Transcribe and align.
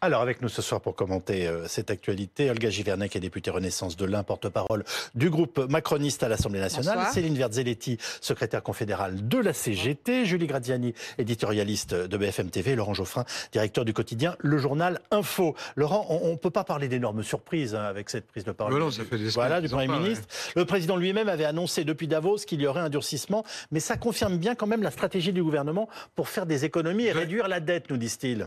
Alors 0.00 0.22
avec 0.22 0.42
nous 0.42 0.48
ce 0.48 0.62
soir 0.62 0.80
pour 0.80 0.94
commenter 0.94 1.48
euh, 1.48 1.66
cette 1.66 1.90
actualité, 1.90 2.50
Olga 2.50 2.70
Givernet, 2.70 3.08
qui 3.08 3.18
est 3.18 3.20
députée 3.20 3.50
Renaissance 3.50 3.96
de 3.96 4.04
l'Ain, 4.04 4.22
porte-parole 4.22 4.84
du 5.16 5.28
groupe 5.28 5.58
macroniste 5.68 6.22
à 6.22 6.28
l'Assemblée 6.28 6.60
nationale, 6.60 7.08
Céline 7.12 7.34
Verzelletti, 7.34 7.98
secrétaire 8.20 8.62
confédérale 8.62 9.26
de 9.26 9.38
la 9.38 9.52
CGT, 9.52 10.24
Julie 10.24 10.46
Gradiani, 10.46 10.94
éditorialiste 11.18 11.94
de 11.94 12.16
BFM 12.16 12.50
TV, 12.50 12.76
Laurent 12.76 12.94
Geoffrin, 12.94 13.24
directeur 13.50 13.84
du 13.84 13.92
quotidien 13.92 14.36
Le 14.38 14.58
Journal 14.58 15.00
Info. 15.10 15.56
Laurent, 15.74 16.06
on 16.10 16.30
ne 16.30 16.36
peut 16.36 16.50
pas 16.50 16.62
parler 16.62 16.86
d'énormes 16.86 17.24
surprises 17.24 17.74
hein, 17.74 17.82
avec 17.82 18.08
cette 18.08 18.28
prise 18.28 18.44
de 18.44 18.52
parole. 18.52 18.78
Non, 18.78 18.92
ça 18.92 19.02
fait 19.04 19.18
des 19.18 19.30
voilà, 19.30 19.60
du 19.60 19.68
Premier 19.68 19.88
ministre. 19.88 20.28
Le 20.54 20.64
président 20.64 20.94
lui-même 20.94 21.28
avait 21.28 21.44
annoncé 21.44 21.82
depuis 21.82 22.06
Davos 22.06 22.36
qu'il 22.46 22.60
y 22.60 22.68
aurait 22.68 22.82
un 22.82 22.88
durcissement, 22.88 23.44
mais 23.72 23.80
ça 23.80 23.96
confirme 23.96 24.36
bien 24.36 24.54
quand 24.54 24.68
même 24.68 24.84
la 24.84 24.92
stratégie 24.92 25.32
du 25.32 25.42
gouvernement 25.42 25.88
pour 26.14 26.28
faire 26.28 26.46
des 26.46 26.64
économies 26.64 27.06
et 27.06 27.12
réduire 27.12 27.48
la 27.48 27.58
dette, 27.58 27.90
nous 27.90 27.96
disent-ils. 27.96 28.46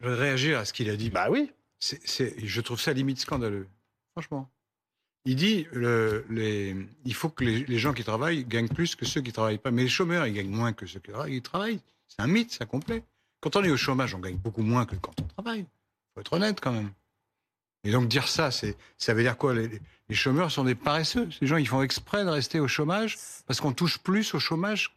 Je 0.00 0.08
réagir 0.08 0.58
à 0.58 0.64
ce 0.64 0.72
qu'il 0.72 0.90
a 0.90 0.96
dit. 0.96 1.10
Bah 1.10 1.28
oui. 1.30 1.50
je 1.80 2.60
trouve 2.60 2.80
ça 2.80 2.92
limite 2.92 3.18
scandaleux. 3.18 3.66
Franchement. 4.12 4.50
Il 5.24 5.34
dit 5.34 5.66
le, 5.72 6.24
les, 6.30 6.76
il 7.04 7.14
faut 7.14 7.28
que 7.28 7.42
les, 7.44 7.78
gens 7.78 7.92
qui 7.92 8.04
travaillent 8.04 8.44
gagnent 8.44 8.68
plus 8.68 8.94
que 8.94 9.04
ceux 9.04 9.20
qui 9.20 9.30
ne 9.30 9.34
travaillent 9.34 9.58
pas. 9.58 9.72
Mais 9.72 9.82
les 9.82 9.88
chômeurs, 9.88 10.24
ils 10.26 10.32
gagnent 10.32 10.50
moins 10.50 10.72
que 10.72 10.86
ceux 10.86 11.00
qui 11.00 11.42
travaillent. 11.42 11.80
C'est 12.06 12.22
un 12.22 12.28
mythe, 12.28 12.52
ça 12.52 12.64
complet. 12.64 13.02
Quand 13.40 13.56
on 13.56 13.64
est 13.64 13.70
au 13.70 13.76
chômage, 13.76 14.14
on 14.14 14.20
gagne 14.20 14.36
beaucoup 14.36 14.62
moins 14.62 14.86
que 14.86 14.94
quand 14.94 15.20
on 15.20 15.24
travaille. 15.24 15.60
Il 15.60 16.14
faut 16.14 16.20
être 16.20 16.32
honnête 16.32 16.60
quand 16.60 16.72
même. 16.72 16.92
Et 17.82 17.90
donc 17.90 18.08
dire 18.08 18.28
ça, 18.28 18.50
c'est, 18.50 18.76
ça 18.98 19.14
veut 19.14 19.22
dire 19.22 19.36
quoi? 19.36 19.54
Les, 19.54 19.80
les, 20.08 20.14
chômeurs 20.14 20.52
sont 20.52 20.64
des 20.64 20.76
paresseux. 20.76 21.28
Ces 21.38 21.46
gens, 21.46 21.56
ils 21.56 21.68
font 21.68 21.82
exprès 21.82 22.24
de 22.24 22.30
rester 22.30 22.60
au 22.60 22.68
chômage 22.68 23.18
parce 23.46 23.60
qu'on 23.60 23.72
touche 23.72 23.98
plus 23.98 24.32
au 24.34 24.38
chômage 24.38 24.96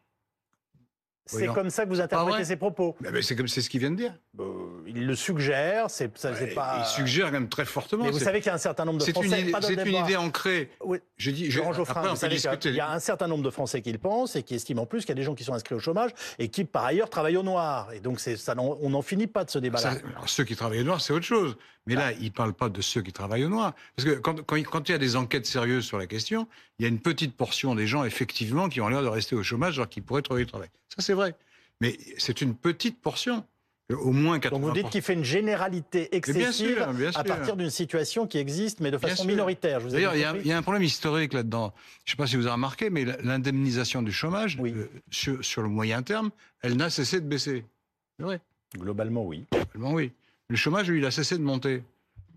c'est 1.30 1.48
comme 1.48 1.70
ça 1.70 1.84
que 1.84 1.90
vous 1.90 2.02
interprétez 2.02 2.46
ses 2.46 2.56
propos. 2.56 2.96
c'est 3.22 3.48
c'est 3.48 3.62
ce 3.62 3.70
qu'il 3.70 3.80
vient 3.80 3.92
de 3.92 3.96
dire. 3.96 4.14
Bah, 4.34 4.44
il 4.88 5.06
le 5.06 5.16
suggère, 5.16 5.90
c'est 5.90 6.10
pas. 6.56 6.80
Il 6.80 6.86
suggère 6.86 7.28
quand 7.28 7.34
même 7.34 7.50
très 7.50 7.66
fortement. 7.66 8.04
Mais 8.04 8.12
vous 8.12 8.20
savez 8.20 8.40
qu'il 8.40 8.48
y 8.48 8.52
a 8.52 8.56
un 8.56 8.58
certain 8.58 8.86
nombre 8.86 9.00
de 9.00 9.12
Français. 9.12 9.30
C'est 9.62 9.86
une, 9.86 9.96
idée 9.96 10.16
ancrée. 10.16 10.72
Oui. 10.84 11.00
Je 11.18 11.32
dis. 11.32 11.50
Je, 11.52 11.60
Geoffrin, 11.60 12.14
vous 12.14 12.26
il 12.66 12.76
y 12.76 12.80
a 12.80 12.92
un 12.92 13.00
certain 13.00 13.28
nombre 13.28 13.44
de 13.44 13.50
Français 13.50 13.82
qui 13.82 13.92
le 13.92 13.98
pensent 13.98 14.36
et 14.36 14.44
qui 14.44 14.56
estiment 14.56 14.84
en 14.84 14.86
plus 14.86 15.02
qu'il 15.02 15.10
y 15.10 15.12
a 15.12 15.16
des 15.16 15.24
gens 15.24 15.36
qui 15.36 15.44
sont 15.44 15.54
inscrits 15.54 15.76
au 15.76 15.80
chômage 15.80 16.12
et 16.38 16.50
qui 16.50 16.66
par 16.66 16.86
ailleurs 16.86 17.10
travaillent 17.10 17.38
au 17.38 17.44
noir. 17.44 17.92
Et 17.94 18.00
donc 18.00 18.20
ça, 18.20 18.56
on 18.58 18.90
n'en 18.90 19.02
finit 19.02 19.28
pas 19.28 19.44
de 19.44 19.50
ce 19.50 19.60
débat-là. 19.60 19.94
Ceux 20.26 20.44
qui 20.44 20.56
travaillent 20.56 20.82
au 20.82 20.86
noir, 20.86 21.02
c'est 21.02 21.14
autre 21.14 21.26
chose. 21.26 21.58
Mais 21.90 21.96
là, 21.96 22.12
bah. 22.12 22.18
il 22.20 22.26
ne 22.26 22.30
parle 22.30 22.54
pas 22.54 22.70
de 22.70 22.82
ceux 22.82 23.02
qui 23.02 23.12
travaillent 23.12 23.46
au 23.46 23.50
noir. 23.50 23.74
Parce 23.96 24.08
que 24.08 24.16
quand, 24.16 24.42
quand, 24.44 24.62
quand, 24.64 24.88
il 24.88 24.92
y 24.94 24.96
a 24.96 25.00
des 25.00 25.16
enquêtes 25.16 25.46
sérieuses 25.46 25.86
sur 25.86 25.98
la 25.98 26.08
question, 26.08 26.48
il 26.78 26.84
y 26.84 26.86
a 26.86 26.90
une 26.90 27.00
petite 27.00 27.36
portion 27.36 27.76
des 27.76 27.88
gens, 27.88 28.04
effectivement, 28.04 28.70
qui 28.70 28.80
ont 28.80 28.88
l'air 28.88 29.02
de 29.02 29.08
rester 29.08 29.36
au 29.36 29.44
chômage 29.44 29.78
alors 29.78 29.90
qu'ils 29.90 30.04
pourraient 30.04 30.22
trouver 30.22 30.46
du 30.46 30.52
travail. 30.52 30.70
Ça, 30.88 31.02
c'est 31.02 31.14
vrai 31.14 31.36
mais 31.82 31.98
c'est 32.18 32.42
une 32.42 32.56
petite 32.56 33.00
portion. 33.00 33.44
Au 33.92 34.12
moins 34.12 34.38
80%. 34.38 34.50
Donc 34.52 34.62
vous 34.62 34.72
dites 34.72 34.90
qu'il 34.92 35.02
fait 35.02 35.16
une 35.16 35.24
généralité 35.24 36.16
excessive 36.16 36.86
à 37.16 37.24
partir 37.24 37.56
d'une 37.56 37.72
situation 37.72 38.28
qui 38.28 38.38
existe, 38.38 38.82
mais 38.82 38.92
de 38.92 39.00
façon 39.00 39.26
minoritaire. 39.26 39.82
D'ailleurs, 39.82 40.16
il 40.16 40.46
y, 40.46 40.52
a 40.52 40.58
un 40.58 40.62
problème 40.62 40.84
historique 40.84 41.34
là-dedans. 41.34 41.74
Je 42.06 42.12
ne 42.12 42.16
sais 42.16 42.18
pas 42.18 42.28
si 42.28 42.36
vous 42.36 42.44
avez 42.44 42.54
remarqué, 42.54 42.92
mais 42.92 43.04
l'indemnisation 43.24 44.04
du 44.04 44.12
chômage, 44.12 44.60
euh, 44.64 44.88
sur, 45.10 45.64
le 45.64 45.70
moyen 45.70 46.04
terme, 46.04 46.30
elle 46.62 46.78
n'a 46.78 46.92
cessé 46.92 47.20
de 47.20 47.26
baisser. 47.26 47.66
C'est 48.20 48.26
vrai. 48.26 48.40
Globalement, 48.78 49.26
oui. 49.26 49.46
Globalement, 49.52 49.94
oui. 49.94 50.12
Le 50.50 50.56
chômage, 50.56 50.90
lui, 50.90 51.00
il 51.00 51.06
a 51.06 51.12
cessé 51.12 51.38
de 51.38 51.44
monter. 51.44 51.84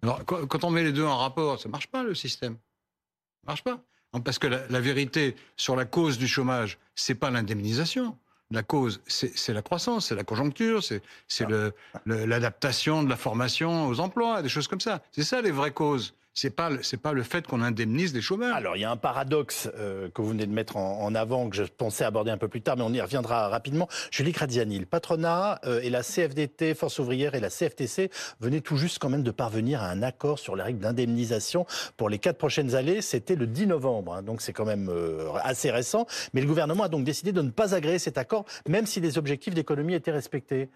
Alors, 0.03 0.25
quand 0.25 0.65
on 0.65 0.71
met 0.71 0.85
les 0.85 0.93
deux 0.93 1.05
en 1.05 1.17
rapport, 1.17 1.61
ça 1.61 1.69
ne 1.69 1.73
marche 1.73 1.89
pas, 1.89 2.03
le 2.03 2.15
système. 2.15 2.55
Ça 2.55 3.41
ne 3.45 3.47
marche 3.47 3.65
pas. 3.65 3.81
Parce 4.25 4.39
que 4.39 4.47
la, 4.47 4.67
la, 4.69 4.81
vérité 4.81 5.35
sur 5.57 5.75
la 5.75 5.87
cause 5.87 6.19
du 6.19 6.29
chômage, 6.29 6.79
c'est 6.95 7.15
pas 7.15 7.31
l'indemnisation. 7.31 8.19
La 8.51 8.63
cause, 8.63 9.01
c'est 9.07 9.55
la 9.55 9.63
croissance, 9.63 10.09
c'est 10.09 10.15
la 10.15 10.25
conjoncture, 10.25 10.83
c'est 10.83 11.01
ah. 11.41 11.73
l'adaptation 12.05 13.03
de 13.03 13.09
la 13.09 13.17
formation 13.17 13.87
aux 13.87 13.99
emplois, 13.99 14.43
des 14.43 14.51
choses 14.51 14.69
comme 14.69 14.81
ça. 14.81 15.03
C'est 15.11 15.23
ça 15.23 15.41
les 15.41 15.51
vraies 15.51 15.73
causes 15.73 16.15
c'est 16.35 16.51
pas 16.51 16.71
c'est 16.83 17.01
pas 17.01 17.13
le 17.13 17.23
fait 17.23 17.47
qu'on 17.47 17.61
indemnise 17.61 18.15
les 18.15 18.23
chômeurs. 18.23 18.57
Alors 18.57 18.77
il 18.77 18.81
y 18.81 18.85
a 18.85 18.91
un 18.91 18.97
paradoxe 18.97 19.69
euh, 19.79 20.09
que 20.09 20.23
vous 20.23 20.31
venez 20.31 20.47
de 20.47 20.53
mettre 20.53 20.77
en, 20.77 21.15
avant 21.15 21.51
que 21.51 21.57
je 21.57 21.65
pensais 21.65 22.05
aborder 22.05 22.31
un 22.31 22.39
peu 22.39 22.49
plus 22.49 22.63
tard, 22.63 22.77
mais 22.77 22.83
on 22.83 22.93
y 22.93 23.01
reviendra 23.01 23.49
rapidement. 23.49 23.89
Julie 24.11 24.33
Graziani, 24.33 24.79
le 24.79 24.87
patronat 24.87 25.61
euh, 25.67 25.81
et 25.83 25.91
la 25.91 26.03
CFDT, 26.03 26.75
Force 26.75 26.99
ouvrière 26.99 27.35
et 27.35 27.41
la 27.41 27.51
CFTC 27.51 28.11
venaient 28.41 28.63
tout 28.63 28.77
juste 28.77 28.99
quand 28.99 29.11
même 29.11 29.23
de 29.23 29.31
parvenir 29.31 29.83
à 29.83 29.91
un 29.91 30.03
accord 30.03 30.39
sur 30.39 30.57
les 30.57 30.63
règles 30.63 30.81
d'indemnisation 30.81 31.67
pour 31.97 32.09
les 32.09 32.19
quatre 32.19 32.39
prochaines 32.39 32.75
années. 32.75 33.03
C'était 33.03 33.37
le 33.37 33.47
10 33.47 33.67
novembre, 33.67 34.15
hein, 34.15 34.23
donc 34.23 34.41
c'est 34.41 34.53
quand 34.53 34.65
même 34.65 34.89
euh, 34.89 35.33
assez 35.43 35.71
récent. 35.71 36.07
Mais 36.33 36.41
le 36.41 36.47
gouvernement 36.47 36.85
a 36.85 36.89
donc 36.89 37.05
décidé 37.05 37.33
de 37.33 37.43
ne 37.43 37.51
pas 37.51 37.75
agréer 37.75 37.99
cet 37.99 38.17
accord, 38.17 38.47
même 38.67 38.87
si 38.87 39.01
les 39.01 39.19
objectifs 39.19 39.55
d'économie 39.55 39.95
étaient 39.95 40.11
respectés. 40.11 40.71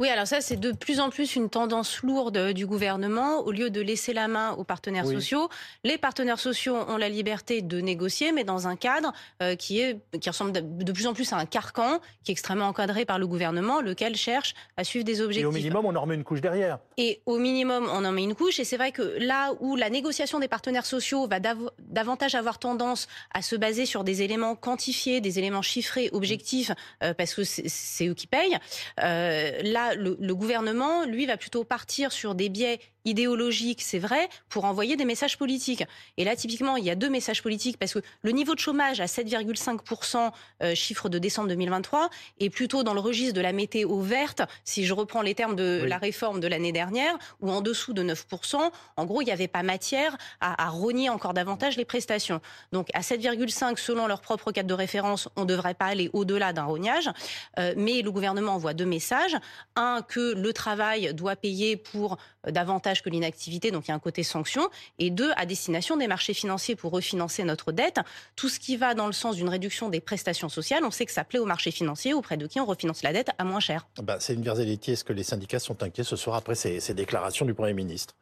Oui, 0.00 0.08
alors 0.10 0.28
ça 0.28 0.40
c'est 0.40 0.60
de 0.60 0.70
plus 0.70 1.00
en 1.00 1.10
plus 1.10 1.34
une 1.34 1.50
tendance 1.50 2.02
lourde 2.04 2.52
du 2.52 2.68
gouvernement. 2.68 3.40
Au 3.40 3.50
lieu 3.50 3.68
de 3.68 3.80
laisser 3.80 4.12
la 4.12 4.28
main 4.28 4.52
aux 4.52 4.62
partenaires 4.62 5.04
sociaux. 5.04 5.48
Les 5.82 5.98
partenaires 5.98 6.38
sociaux 6.38 6.76
ont 6.86 6.98
la 6.98 7.08
liberté 7.08 7.62
de 7.62 7.80
négocier, 7.80 8.30
mais 8.30 8.44
dans 8.44 8.68
un 8.68 8.76
cadre 8.76 9.12
euh, 9.42 9.56
qui, 9.56 9.80
est, 9.80 9.98
qui 10.20 10.30
ressemble 10.30 10.52
de 10.52 10.92
plus 10.92 11.08
en 11.08 11.14
plus 11.14 11.32
à 11.32 11.36
un 11.36 11.46
carcan, 11.46 11.98
qui 12.22 12.30
est 12.30 12.32
extrêmement 12.32 12.68
encadré 12.68 13.06
par 13.06 13.18
le 13.18 13.26
gouvernement, 13.26 13.80
lequel 13.80 14.14
cherche 14.14 14.54
à 14.76 14.84
suivre 14.84 15.04
des 15.04 15.20
objectifs. 15.20 15.42
Et 15.42 15.46
au 15.46 15.50
minimum, 15.50 15.84
on 15.84 15.96
en 15.96 16.02
remet 16.02 16.14
une 16.14 16.22
couche 16.22 16.42
derrière. 16.42 16.78
Et 16.96 17.20
au 17.26 17.38
minimum, 17.38 17.88
on 17.92 18.04
en 18.04 18.12
met 18.12 18.22
une 18.22 18.36
couche. 18.36 18.60
Et 18.60 18.64
c'est 18.64 18.76
vrai 18.76 18.92
que 18.92 19.02
là 19.18 19.52
où 19.58 19.74
la 19.74 19.90
négociation 19.90 20.38
des 20.38 20.46
partenaires 20.46 20.86
sociaux 20.86 21.26
va 21.26 21.40
davantage 21.40 22.36
avoir 22.36 22.60
tendance 22.60 23.08
à 23.34 23.42
se 23.42 23.56
baser 23.56 23.84
sur 23.84 24.04
des 24.04 24.22
éléments 24.22 24.54
quantifiés, 24.54 25.20
des 25.20 25.40
éléments 25.40 25.62
chiffrés, 25.62 26.08
objectifs, 26.12 26.70
euh, 27.02 27.14
parce 27.14 27.34
que 27.34 27.42
c'est 27.42 28.06
eux 28.06 28.14
qui 28.14 28.28
payent, 28.28 28.58
euh, 29.02 29.60
là, 29.64 29.87
le, 29.94 30.34
gouvernement, 30.34 31.04
lui, 31.04 31.26
va 31.26 31.36
plutôt 31.36 31.64
partir 31.64 32.12
sur 32.12 32.34
des 32.34 32.48
biais 32.48 32.80
idéologique, 33.04 33.82
c'est 33.82 33.98
vrai, 33.98 34.28
pour 34.48 34.64
envoyer 34.64 34.96
des 34.96 35.04
messages 35.04 35.38
politiques. 35.38 35.84
Et 36.16 36.24
là, 36.24 36.36
typiquement, 36.36 36.76
il 36.76 36.84
y 36.84 36.90
a 36.90 36.94
deux 36.94 37.08
messages 37.08 37.42
politiques 37.42 37.78
parce 37.78 37.94
que 37.94 38.00
le 38.22 38.30
niveau 38.32 38.54
de 38.54 38.60
chômage 38.60 39.00
à 39.00 39.06
7,5%, 39.06 40.30
euh, 40.62 40.74
chiffre 40.74 41.08
de 41.08 41.18
décembre 41.18 41.48
2023, 41.48 42.10
est 42.40 42.50
plutôt 42.50 42.82
dans 42.82 42.94
le 42.94 43.00
registre 43.00 43.34
de 43.34 43.40
la 43.40 43.52
météo 43.52 44.00
verte, 44.00 44.42
si 44.64 44.84
je 44.84 44.94
reprends 44.94 45.22
les 45.22 45.34
termes 45.34 45.56
de 45.56 45.84
la 45.84 45.98
réforme 45.98 46.40
de 46.40 46.48
l'année 46.48 46.72
dernière, 46.72 47.16
ou 47.40 47.50
en 47.50 47.60
dessous 47.60 47.92
de 47.92 48.02
9%. 48.02 48.70
En 48.96 49.04
gros, 49.04 49.22
il 49.22 49.26
n'y 49.26 49.32
avait 49.32 49.48
pas 49.48 49.62
matière 49.62 50.16
à, 50.40 50.66
à, 50.66 50.68
rogner 50.68 51.08
encore 51.08 51.34
davantage 51.34 51.76
les 51.76 51.84
prestations. 51.84 52.40
Donc, 52.72 52.88
à 52.94 53.00
7,5, 53.00 53.78
selon 53.78 54.06
leur 54.06 54.20
propre 54.20 54.52
cadre 54.52 54.68
de 54.68 54.74
référence, 54.74 55.28
on 55.36 55.42
ne 55.42 55.46
devrait 55.46 55.74
pas 55.74 55.86
aller 55.86 56.10
au-delà 56.12 56.52
d'un 56.52 56.64
rognage. 56.64 57.10
Euh, 57.58 57.74
mais 57.76 58.02
le 58.02 58.10
gouvernement 58.10 58.52
envoie 58.52 58.74
deux 58.74 58.86
messages. 58.86 59.36
Un, 59.76 60.02
que 60.02 60.34
le 60.34 60.52
travail 60.52 61.14
doit 61.14 61.36
payer 61.36 61.76
pour 61.76 62.18
euh, 62.46 62.50
davantage 62.98 63.02
que 63.02 63.10
l'inactivité, 63.10 63.70
donc 63.70 63.86
il 63.86 63.88
y 63.88 63.92
a 63.92 63.94
un 63.94 63.98
côté 63.98 64.22
sanction, 64.22 64.68
et 64.98 65.10
deux, 65.10 65.30
à 65.36 65.46
destination 65.46 65.96
des 65.96 66.06
marchés 66.06 66.34
financiers 66.34 66.76
pour 66.76 66.92
refinancer 66.92 67.44
notre 67.44 67.72
dette. 67.72 68.00
Tout 68.36 68.48
ce 68.48 68.58
qui 68.58 68.76
va 68.76 68.94
dans 68.94 69.06
le 69.06 69.12
sens 69.12 69.36
d'une 69.36 69.48
réduction 69.48 69.88
des 69.88 70.00
prestations 70.00 70.48
sociales, 70.48 70.84
on 70.84 70.90
sait 70.90 71.06
que 71.06 71.12
ça 71.12 71.24
plaît 71.24 71.38
aux 71.38 71.46
marchés 71.46 71.70
financiers, 71.70 72.14
auprès 72.14 72.36
de 72.36 72.46
qui 72.46 72.60
on 72.60 72.66
refinance 72.66 73.02
la 73.02 73.12
dette 73.12 73.30
à 73.38 73.44
moins 73.44 73.60
cher. 73.60 73.86
Bah, 74.02 74.18
c'est 74.20 74.34
une 74.34 74.42
versalité. 74.42 74.92
Est-ce 74.92 75.04
que 75.04 75.12
les 75.12 75.24
syndicats 75.24 75.58
sont 75.58 75.82
inquiets 75.82 76.04
ce 76.04 76.16
soir 76.16 76.36
après 76.36 76.54
ces, 76.54 76.94
déclarations 76.94 77.46
du 77.46 77.54
Premier 77.54 77.74
ministre? 77.74 78.14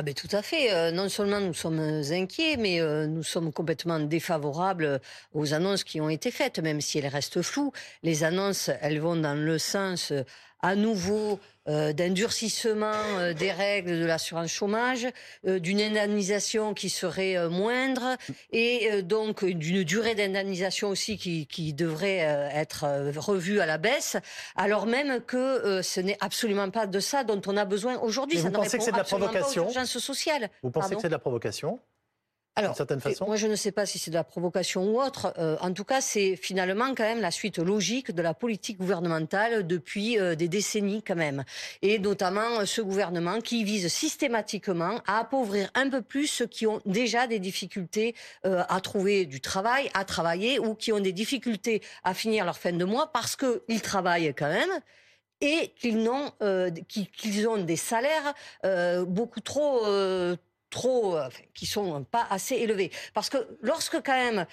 Ah 0.00 0.04
ben 0.04 0.14
tout 0.14 0.28
à 0.30 0.42
fait. 0.42 0.72
Euh, 0.72 0.92
non 0.92 1.08
seulement 1.08 1.40
nous 1.40 1.54
sommes 1.54 1.80
inquiets, 1.80 2.56
mais 2.56 2.80
euh, 2.80 3.08
nous 3.08 3.24
sommes 3.24 3.52
complètement 3.52 3.98
défavorables 3.98 5.00
aux 5.34 5.54
annonces 5.54 5.82
qui 5.82 6.00
ont 6.00 6.08
été 6.08 6.30
faites, 6.30 6.60
même 6.60 6.80
si 6.80 6.98
elles 6.98 7.08
restent 7.08 7.42
floues. 7.42 7.72
Les 8.04 8.22
annonces, 8.22 8.70
elles 8.80 9.00
vont 9.00 9.16
dans 9.16 9.34
le 9.34 9.58
sens 9.58 10.12
à 10.60 10.74
nouveau 10.76 11.40
euh, 11.68 11.92
d'un 11.92 12.10
durcissement 12.10 12.92
euh, 13.18 13.34
des 13.34 13.52
règles 13.52 14.00
de 14.00 14.04
l'assurance 14.06 14.50
chômage, 14.50 15.06
euh, 15.46 15.58
d'une 15.58 15.80
indemnisation 15.80 16.72
qui 16.72 16.88
serait 16.88 17.48
moindre 17.48 18.16
et 18.52 19.02
donc 19.02 19.44
d'une 19.44 19.84
durée 19.84 20.14
d'indemnisation 20.14 20.88
aussi 20.88 21.18
qui, 21.18 21.46
qui 21.46 21.74
devrait 21.74 22.18
être 22.54 22.86
revue 23.16 23.60
à 23.60 23.66
la 23.66 23.78
baisse, 23.78 24.16
alors 24.56 24.86
même 24.86 25.20
que 25.20 25.82
ce 25.82 26.00
n'est 26.00 26.16
absolument 26.20 26.70
pas 26.70 26.86
de 26.86 27.00
ça 27.00 27.24
dont 27.24 27.40
on 27.46 27.56
a 27.56 27.64
besoin 27.64 27.98
aujourd'hui. 27.98 28.38
Vous 28.38 28.50
pensez 28.50 28.78
que 28.78 28.84
c'est 28.84 28.92
de 28.92 28.96
la 28.96 29.04
provocation? 29.04 29.68
sociale. 29.84 30.50
Vous 30.62 30.70
pensez 30.70 30.94
que 30.94 31.00
c'est 31.00 31.08
de 31.08 31.12
la 31.12 31.18
provocation? 31.18 31.80
Alors, 32.58 32.76
façon 32.76 33.26
Moi, 33.26 33.36
je 33.36 33.46
ne 33.46 33.54
sais 33.54 33.72
pas 33.72 33.86
si 33.86 33.98
c'est 33.98 34.10
de 34.10 34.16
la 34.16 34.24
provocation 34.24 34.84
ou 34.90 35.00
autre. 35.00 35.32
Euh, 35.38 35.56
en 35.60 35.72
tout 35.72 35.84
cas, 35.84 36.00
c'est 36.00 36.36
finalement 36.36 36.94
quand 36.94 37.04
même 37.04 37.20
la 37.20 37.30
suite 37.30 37.58
logique 37.58 38.12
de 38.12 38.22
la 38.22 38.34
politique 38.34 38.78
gouvernementale 38.78 39.66
depuis 39.66 40.18
euh, 40.18 40.34
des 40.34 40.48
décennies 40.48 41.02
quand 41.02 41.16
même. 41.16 41.44
Et 41.82 41.98
notamment 41.98 42.60
euh, 42.60 42.64
ce 42.64 42.80
gouvernement 42.80 43.40
qui 43.40 43.62
vise 43.64 43.88
systématiquement 43.88 45.00
à 45.06 45.18
appauvrir 45.18 45.70
un 45.74 45.88
peu 45.88 46.02
plus 46.02 46.26
ceux 46.26 46.46
qui 46.46 46.66
ont 46.66 46.80
déjà 46.84 47.26
des 47.26 47.38
difficultés 47.38 48.14
à 48.44 48.80
trouver 48.80 49.26
du 49.26 49.40
travail, 49.40 49.90
à 49.94 50.04
travailler 50.04 50.58
ou 50.58 50.74
qui 50.74 50.92
ont 50.92 51.00
des 51.00 51.12
difficultés 51.12 51.82
à 52.04 52.14
finir 52.14 52.44
leur 52.44 52.58
fin 52.58 52.72
de 52.72 52.84
mois 52.84 53.10
parce 53.12 53.36
qu'ils 53.36 53.80
travaillent 53.82 54.34
quand 54.34 54.48
même 54.48 54.70
et 55.40 55.72
qu'ils 55.78 56.02
n'ont 56.02 56.32
qu'ils 57.16 57.48
ont 57.48 57.58
des 57.58 57.76
salaires 57.76 58.34
beaucoup 59.06 59.40
trop 59.40 59.84
trop, 60.70 61.16
euh, 61.16 61.28
qui 61.54 61.66
sont 61.66 62.04
pas 62.04 62.26
assez 62.30 62.56
élevés. 62.56 62.90
Parce 63.14 63.30
que 63.30 63.38
lorsque 63.62 64.02
quand 64.02 64.16
même 64.16 64.46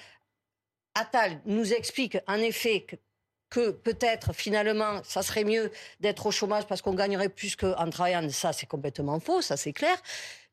Attal 0.93 1.41
nous 1.45 1.73
explique 1.73 2.17
en 2.27 2.35
effet 2.35 2.81
que 2.81 2.95
que 3.49 3.69
peut-être 3.69 4.33
finalement 4.33 5.01
ça 5.03 5.21
serait 5.21 5.43
mieux 5.43 5.71
d'être 5.99 6.25
au 6.25 6.31
chômage 6.31 6.65
parce 6.65 6.81
qu'on 6.81 6.93
gagnerait 6.93 7.29
plus 7.29 7.55
qu'en 7.55 7.89
travaillant. 7.89 8.27
Ça, 8.29 8.53
c'est 8.53 8.65
complètement 8.65 9.19
faux, 9.19 9.41
ça 9.41 9.55
c'est 9.55 9.71
clair. 9.71 9.97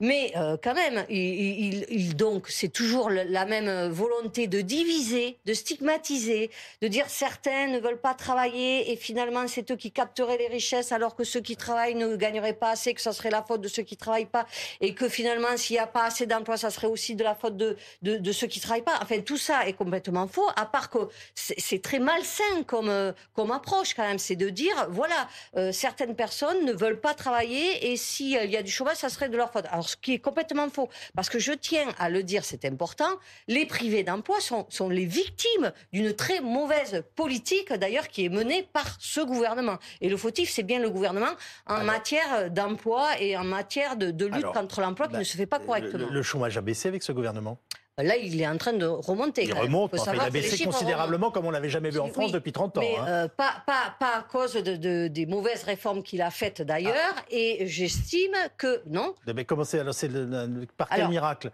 Mais 0.02 0.32
euh, 0.36 0.56
quand 0.60 0.74
même, 0.74 1.06
il, 1.08 2.16
donc 2.16 2.48
c'est 2.48 2.72
toujours 2.72 3.08
la 3.08 3.46
même 3.46 3.88
volonté 3.88 4.48
de 4.48 4.60
diviser, 4.60 5.38
de 5.46 5.54
stigmatiser, 5.54 6.50
de 6.80 6.88
dire 6.88 7.08
certains 7.08 7.68
ne 7.68 7.78
veulent 7.78 8.00
pas 8.00 8.12
travailler 8.12 8.90
et 8.90 8.96
finalement 8.96 9.46
c'est 9.46 9.70
eux 9.70 9.76
qui 9.76 9.92
capteraient 9.92 10.38
les 10.38 10.48
richesses 10.48 10.90
alors 10.90 11.14
que 11.14 11.22
ceux 11.22 11.40
qui 11.40 11.56
travaillent 11.56 11.94
ne 11.94 12.16
gagneraient 12.16 12.52
pas 12.52 12.70
assez, 12.70 12.94
que 12.94 13.00
ça 13.00 13.12
serait 13.12 13.30
la 13.30 13.44
faute 13.44 13.60
de 13.60 13.68
ceux 13.68 13.84
qui 13.84 13.96
travaillent 13.96 14.26
pas 14.26 14.44
et 14.80 14.92
que 14.92 15.08
finalement 15.08 15.56
s'il 15.56 15.74
n'y 15.74 15.80
a 15.80 15.86
pas 15.86 16.06
assez 16.06 16.26
d'emplois, 16.26 16.56
ça 16.56 16.70
serait 16.70 16.88
aussi 16.88 17.14
de 17.14 17.22
la 17.22 17.36
faute 17.36 17.56
de, 17.56 17.76
de, 18.02 18.32
ceux 18.32 18.48
qui 18.48 18.58
travaillent 18.58 18.82
pas. 18.82 18.98
Enfin 19.02 19.20
tout 19.20 19.38
ça 19.38 19.68
est 19.68 19.74
complètement 19.74 20.26
faux. 20.26 20.48
À 20.56 20.66
part 20.66 20.90
que 20.90 20.98
c'est 21.36 21.80
très 21.80 22.00
malsain 22.00 22.64
comme 22.66 22.88
euh, 22.88 23.12
comme 23.34 23.52
approche 23.52 23.94
quand 23.94 24.02
même, 24.02 24.18
c'est 24.18 24.34
de 24.34 24.48
dire 24.48 24.88
voilà 24.90 25.28
euh, 25.56 25.70
certaines 25.70 26.16
personnes 26.16 26.64
ne 26.64 26.72
veulent 26.72 27.00
pas 27.00 27.14
travailler 27.14 27.92
et 27.92 27.96
s'il 27.96 28.30
y 28.30 28.56
a 28.56 28.62
du 28.64 28.72
chômage, 28.72 28.96
ça 28.96 29.08
serait 29.08 29.28
de 29.28 29.36
leur 29.36 29.52
faute. 29.52 29.66
Ce 29.92 29.96
qui 29.96 30.14
est 30.14 30.18
complètement 30.18 30.68
faux. 30.68 30.88
Parce 31.14 31.28
que 31.28 31.38
je 31.38 31.52
tiens 31.52 31.88
à 31.98 32.08
le 32.10 32.22
dire, 32.22 32.44
c'est 32.44 32.64
important, 32.64 33.10
les 33.48 33.66
privés 33.66 34.02
d'emploi 34.02 34.40
sont, 34.40 34.66
sont 34.68 34.88
les 34.88 35.04
victimes 35.04 35.72
d'une 35.92 36.14
très 36.14 36.40
mauvaise 36.40 37.04
politique, 37.14 37.72
d'ailleurs, 37.72 38.08
qui 38.08 38.24
est 38.24 38.28
menée 38.28 38.68
par 38.72 38.96
ce 38.98 39.20
gouvernement. 39.20 39.78
Et 40.00 40.08
le 40.08 40.16
fautif, 40.16 40.50
c'est 40.50 40.62
bien 40.62 40.80
le 40.80 40.90
gouvernement 40.90 41.32
en 41.66 41.84
matière 41.84 42.50
d'emploi 42.50 43.20
et 43.20 43.36
en 43.36 43.44
matière 43.44 43.96
de, 43.96 44.26
lutte 44.26 44.46
contre 44.46 44.80
l'emploi 44.80 45.06
qui 45.06 45.14
bah, 45.14 45.18
ne 45.18 45.24
se 45.24 45.36
fait 45.36 45.46
pas 45.46 45.58
correctement. 45.58 46.08
le 46.08 46.22
chômage 46.22 46.56
a 46.56 46.60
baissé 46.60 46.88
avec 46.88 47.02
ce 47.02 47.12
gouvernement? 47.12 47.58
Là, 47.98 48.16
il 48.16 48.40
est 48.40 48.48
en 48.48 48.56
train 48.56 48.72
de 48.72 48.86
remonter. 48.86 49.44
Il 49.44 49.52
remonte, 49.52 49.92
il, 49.92 50.20
a 50.20 50.30
baissé 50.30 50.64
considérablement 50.64 51.30
comme 51.30 51.44
on 51.44 51.50
l'avait 51.50 51.68
jamais 51.68 51.90
vu 51.90 51.98
en 51.98 52.08
France 52.08 52.32
depuis 52.32 52.50
30 52.50 52.78
ans. 52.78 52.80
Mais 52.80 52.96
hein. 52.96 53.06
euh, 53.06 53.28
pas, 53.28 53.62
pas, 53.66 53.94
pas, 54.00 54.16
à 54.16 54.22
cause 54.22 54.54
de, 54.54 55.08
des 55.08 55.26
mauvaises 55.26 55.64
réformes 55.64 56.02
qu'il 56.02 56.22
a 56.22 56.30
faites 56.30 56.62
d'ailleurs. 56.62 56.94
Ah. 57.18 57.22
Et 57.30 57.66
j'estime 57.66 58.34
que 58.56 58.82
non. 58.86 59.14
Mais 59.34 59.44
comment 59.44 59.64
c'est 59.64 59.80
alors 59.80 59.94
par 60.78 60.88
quel 60.88 61.08
miracle 61.08 61.50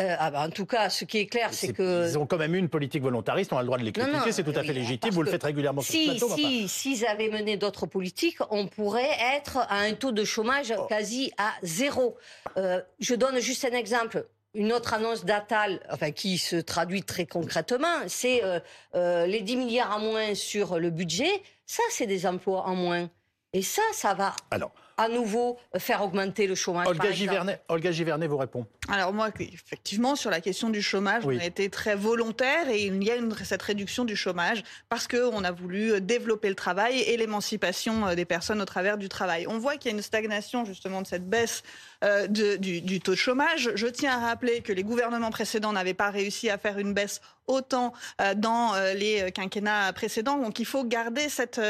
euh, 0.00 0.16
ah 0.18 0.30
bah, 0.32 0.40
En 0.44 0.50
tout 0.50 0.66
cas, 0.66 0.90
ce 0.90 1.04
qui 1.04 1.18
est 1.18 1.26
clair, 1.26 1.50
c'est 1.52 1.72
que 1.72 2.08
ils 2.08 2.18
ont 2.18 2.26
quand 2.26 2.38
même 2.38 2.56
eu 2.56 2.58
une 2.58 2.68
politique 2.68 3.04
volontariste. 3.04 3.52
On 3.52 3.58
a 3.58 3.60
le 3.60 3.66
droit 3.66 3.78
de 3.78 3.84
les 3.84 3.92
critiquer, 3.92 4.32
c'est 4.32 4.42
tout 4.42 4.58
à 4.58 4.64
fait 4.64 4.72
légitime. 4.72 5.12
Vous 5.12 5.22
le 5.22 5.30
faites 5.30 5.44
régulièrement 5.44 5.82
si, 5.82 6.18
sur 6.18 6.26
plateau. 6.26 6.42
Si 6.42 6.68
s'ils 6.68 7.06
avaient 7.06 7.30
mené 7.30 7.56
d'autres 7.56 7.86
politiques, 7.86 8.38
on 8.50 8.66
pourrait 8.66 9.16
être 9.36 9.58
à 9.68 9.78
un 9.78 9.94
taux 9.94 10.10
de 10.10 10.24
chômage 10.24 10.74
oh. 10.76 10.86
quasi 10.88 11.32
à 11.38 11.52
zéro. 11.62 12.16
Euh, 12.56 12.82
je 12.98 13.14
donne 13.14 13.38
juste 13.38 13.64
un 13.64 13.76
exemple 13.76 14.26
une 14.56 14.72
autre 14.72 14.94
annonce 14.94 15.24
d'Atal, 15.24 15.80
enfin, 15.90 16.10
qui 16.10 16.38
se 16.38 16.56
traduit 16.56 17.02
très 17.02 17.26
concrètement, 17.26 18.08
c'est 18.08 18.42
euh, 18.42 18.58
euh, 18.94 19.26
les 19.26 19.42
10 19.42 19.56
milliards 19.56 19.94
en 19.94 20.00
moins 20.00 20.34
sur 20.34 20.78
le 20.78 20.90
budget. 20.90 21.30
Ça, 21.66 21.82
c'est 21.90 22.06
des 22.06 22.26
emplois 22.26 22.62
en 22.62 22.74
moins. 22.74 23.10
Et 23.52 23.62
ça, 23.62 23.82
ça 23.92 24.14
va. 24.14 24.34
Alors, 24.50 24.72
à 24.96 25.08
nouveau 25.08 25.58
faire 25.78 26.02
augmenter 26.02 26.46
le 26.46 26.54
chômage. 26.54 26.86
Olga 26.86 27.10
Givernet, 27.10 27.60
Olga 27.68 27.90
Givernet 27.90 28.26
vous 28.26 28.36
répond. 28.36 28.66
Alors 28.88 29.12
moi, 29.12 29.28
effectivement, 29.38 30.16
sur 30.16 30.30
la 30.30 30.40
question 30.40 30.70
du 30.70 30.80
chômage, 30.80 31.24
on 31.26 31.38
a 31.38 31.44
été 31.44 31.68
très 31.68 31.96
volontaire 31.96 32.68
et 32.70 32.84
il 32.84 33.02
y 33.04 33.10
a 33.10 33.16
une, 33.16 33.34
cette 33.34 33.62
réduction 33.62 34.04
du 34.04 34.16
chômage 34.16 34.62
parce 34.88 35.06
qu'on 35.06 35.44
a 35.44 35.52
voulu 35.52 36.00
développer 36.00 36.48
le 36.48 36.54
travail 36.54 37.00
et 37.00 37.16
l'émancipation 37.16 38.06
euh, 38.06 38.14
des 38.14 38.24
personnes 38.24 38.60
au 38.60 38.64
travers 38.64 38.96
du 38.96 39.08
travail. 39.08 39.46
On 39.48 39.58
voit 39.58 39.76
qu'il 39.76 39.90
y 39.90 39.94
a 39.94 39.96
une 39.96 40.02
stagnation 40.02 40.64
justement 40.64 41.02
de 41.02 41.06
cette 41.06 41.28
baisse 41.28 41.62
euh, 42.04 42.26
du, 42.26 43.00
taux 43.00 43.12
de 43.12 43.16
chômage. 43.16 43.72
Je 43.74 43.86
tiens 43.86 44.18
à 44.18 44.26
rappeler 44.28 44.60
que 44.60 44.72
les 44.72 44.82
gouvernements 44.82 45.30
précédents 45.30 45.72
n'avaient 45.72 45.94
pas 45.94 46.10
réussi 46.10 46.50
à 46.50 46.58
faire 46.58 46.78
une 46.78 46.92
baisse 46.92 47.20
autant 47.46 47.92
euh, 48.20 48.34
dans 48.34 48.72
les 48.94 49.30
quinquennats 49.32 49.92
précédents. 49.92 50.38
Donc 50.38 50.58
il 50.58 50.66
faut 50.66 50.84
garder 50.84 51.28
cette, 51.28 51.60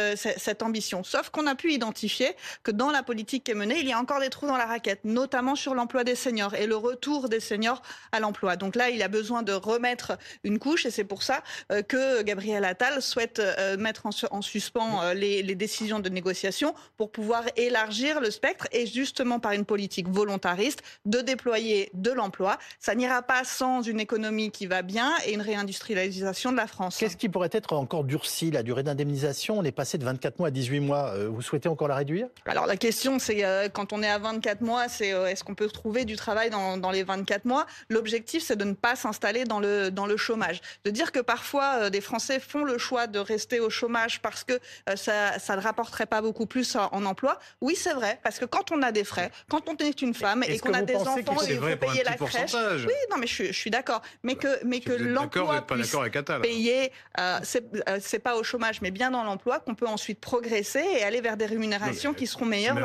ambition. 0.63 1.05
Sauf 1.05 1.29
qu'on 1.31 1.47
a 1.47 1.55
pu 1.55 1.73
identifier 1.73 2.35
que 2.63 2.71
dans 2.71 2.91
la 2.91 3.03
politique 3.03 3.45
qui 3.45 3.51
est 3.51 3.55
menée, 3.55 3.79
il 3.81 3.89
y 3.89 3.93
a 3.93 3.99
encore 3.99 4.21
des 4.21 4.31
trous 4.31 4.47
dans 4.47 4.57
la 4.57 4.67
raquette, 4.67 5.05
notamment 5.05 5.55
sur 5.55 5.75
l'emploi 5.75 6.03
des 6.03 6.15
seniors 6.15 6.55
et 6.55 6.67
le 6.67 6.77
retour 6.77 7.29
des 7.29 7.41
seniors 7.41 7.83
à 8.13 8.21
l'emploi. 8.21 8.57
Donc 8.57 8.75
là, 8.75 8.91
il 8.91 9.03
a 9.03 9.09
besoin 9.09 9.43
de 9.43 9.53
remettre 9.53 10.19
une 10.45 10.59
couche 10.59 10.87
et 10.87 10.91
c'est 10.91 11.05
pour 11.05 11.23
ça 11.23 11.43
euh, 11.73 11.83
que 11.83 12.23
Gabriel 12.23 12.65
Attal 12.65 13.03
souhaite 13.03 13.39
euh, 13.39 13.77
mettre 13.77 14.07
en, 14.07 14.43
suspens 14.43 15.03
euh, 15.03 15.15
les, 15.15 15.55
décisions 15.55 16.01
de 16.01 16.09
négociation 16.09 16.75
pour 16.97 17.11
pouvoir 17.11 17.45
élargir 17.57 18.21
le 18.21 18.31
spectre 18.31 18.67
et 18.73 18.87
justement 18.87 19.41
par 19.41 19.53
une 19.53 19.65
politique 19.65 20.09
volontariste 20.17 20.83
de 21.05 21.21
déployer 21.21 21.91
de 21.95 22.11
l'emploi. 22.11 22.59
Ça 22.81 22.95
n'ira 22.95 23.23
pas 23.23 23.45
sans 23.45 23.83
une 23.83 24.01
économie 24.01 24.51
qui 24.51 24.67
va 24.67 24.83
bien 24.83 25.13
et 25.27 25.35
une 25.35 25.43
réindustrialisation 25.43 26.53
de 26.53 26.57
la 26.57 26.67
France. 26.67 26.97
Qu'est-ce 26.99 27.17
qui 27.17 27.29
pourrait 27.29 27.51
être 27.53 27.75
encore 27.75 28.05
durci 28.05 28.51
La 28.51 28.63
durée 28.63 28.83
d'indemnisation, 28.83 29.59
on 29.59 29.65
est 29.65 29.73
passé 29.73 29.99
de 29.99 30.05
24 30.05 30.39
mois 30.39 30.49
à 30.49 30.51
18 30.51 30.81
mois. 30.81 31.15
Vous 31.29 31.43
souhaitez 31.43 31.69
encore 31.69 31.89
la 31.89 31.97
réduire? 31.97 32.29
Alors 32.47 32.67
la 32.67 32.77
question 32.77 33.19
c'est 33.19 33.45
euh, 33.45 33.69
quand 33.69 33.93
on 33.93 34.03
est 34.03 34.09
à 34.09 34.19
24 34.19 34.61
mois, 34.61 34.89
c'est 34.89 35.13
euh, 35.13 35.27
est-ce 35.27 35.45
qu'on 35.45 35.55
peut 35.55 35.69
trouver 35.69 36.05
du 36.05 36.17
travail 36.17 36.51
dans, 36.51 36.91
les 36.91 37.03
24 37.03 37.45
mois? 37.45 37.67
L'objectif, 37.89 38.43
c'est 38.43 38.57
de 38.57 38.65
ne 38.65 38.75
pas 38.75 38.97
s'installer 38.97 39.45
dans 39.45 39.61
le, 39.61 39.91
dans 39.91 40.07
le 40.07 40.17
chômage. 40.17 40.61
De 40.85 40.91
dire 40.91 41.13
que 41.13 41.21
parfois, 41.21 41.79
euh, 41.83 41.91
des 41.91 42.01
Français 42.01 42.41
font 42.41 42.65
le 42.65 42.79
choix 42.79 43.07
de 43.07 43.19
rester 43.19 43.61
au 43.61 43.71
chômage 43.71 44.21
parce 44.21 44.45
que 44.45 44.59
ça, 44.95 45.39
ça 45.39 45.57
ne 45.57 45.61
rapporterait 45.61 46.07
pas 46.07 46.21
beaucoup 46.21 46.47
plus 46.47 46.77
en, 46.77 47.05
emploi. 47.05 47.39
Oui, 47.61 47.75
c'est 47.77 47.93
vrai, 47.93 48.19
parce 48.23 48.39
que 48.39 48.45
quand 48.45 48.73
on 48.73 48.83
a 48.83 48.93
des 48.93 49.05
frais, 49.05 49.31
quand 49.49 49.69
on 49.69 49.77
est 49.77 50.03
une 50.03 50.06
femme 50.15 50.45
et 50.47 50.59
qu'on 50.59 50.73
a 50.73 50.83
des 50.83 50.97
enfants 50.97 51.43
et 51.47 51.53
il 51.53 51.59
faut 51.59 51.77
payer 51.77 52.03
la 52.05 52.15
crèche. 52.15 52.55
Oui, 52.87 52.95
non, 53.11 53.17
mais 53.19 53.27
je, 53.27 53.53
suis 53.53 53.71
d'accord. 53.71 54.03
Mais 54.23 54.35
que, 54.35 54.65
mais 54.65 54.81
que 54.81 54.93
l'emploi 54.93 55.67
puisse 55.67 55.97
payer, 56.43 56.93
euh, 57.21 57.39
c'est 57.43 58.19
pas 58.19 58.37
au 58.37 58.43
chômage, 58.43 58.81
mais 58.83 58.91
bien 58.91 59.11
dans 59.11 59.25
l'emploi, 59.25 59.61
qu'on 59.61 59.75
peut 59.75 59.87
ensuite 59.87 60.21
progresser 60.21 60.85
et 60.99 61.03
aller 61.03 61.21
vers 61.21 61.37
des 61.37 61.47
rémunérations 61.47 62.15
qui 62.15 62.27
seront 62.27 62.47
meilleures 62.47 62.77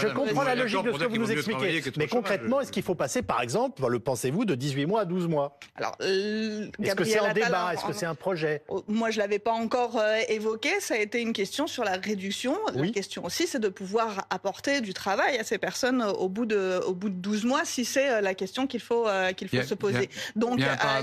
je, 0.00 0.08
comprends 0.08 0.42
la 0.42 0.54
logique 0.54 0.82
de 0.82 0.92
ce 0.92 0.98
que 0.98 1.04
vous 1.04 1.16
nous 1.16 1.30
expliquez. 1.30 1.82
Mais 1.96 2.06
concrètement, 2.06 2.60
est-ce 2.60 2.72
qu'il 2.72 2.82
faut 2.82 2.94
passer, 2.94 3.22
par 3.22 3.42
exemple, 3.42 3.86
le 3.86 3.98
pensez-vous, 3.98 4.44
de 4.44 4.54
18 4.54 4.86
mois 4.86 5.02
à 5.02 5.04
12 5.04 5.28
mois 5.28 5.58
Alors, 5.76 5.96
euh, 6.02 6.68
est-ce 6.82 6.94
que 6.94 7.04
c'est 7.04 7.18
un 7.18 7.32
débat 7.32 7.74
Est-ce 7.74 7.84
que 7.84 7.92
c'est 7.92 8.06
un 8.06 8.14
projet 8.14 8.62
oh, 8.68 8.84
Moi, 8.88 9.10
je 9.10 9.18
l'avais 9.18 9.38
pas 9.38 9.52
encore 9.52 9.98
euh, 9.98 10.18
évoqué. 10.28 10.80
Ça 10.80 10.94
a 10.94 10.98
été 10.98 11.20
une 11.20 11.32
question 11.32 11.66
sur 11.66 11.84
la 11.84 11.92
réduction. 11.92 12.56
La 12.74 12.88
question 12.88 13.24
aussi, 13.24 13.46
c'est 13.46 13.58
de 13.58 13.68
pouvoir 13.68 14.26
apporter 14.30 14.80
du 14.80 14.94
travail 14.94 15.38
à 15.38 15.44
ces 15.44 15.58
personnes 15.58 16.02
au 16.02 16.28
bout 16.28 16.46
de, 16.46 16.69
au 16.78 16.94
bout 16.94 17.08
de 17.08 17.14
12 17.14 17.44
mois, 17.44 17.64
si 17.64 17.84
c'est 17.84 18.10
euh, 18.10 18.20
la 18.20 18.34
question 18.34 18.66
qu'il 18.66 18.80
faut, 18.80 19.06
qu'il 19.36 19.48
faut 19.48 19.62
se 19.62 19.74
poser. 19.74 20.08
Donc, 20.36 20.60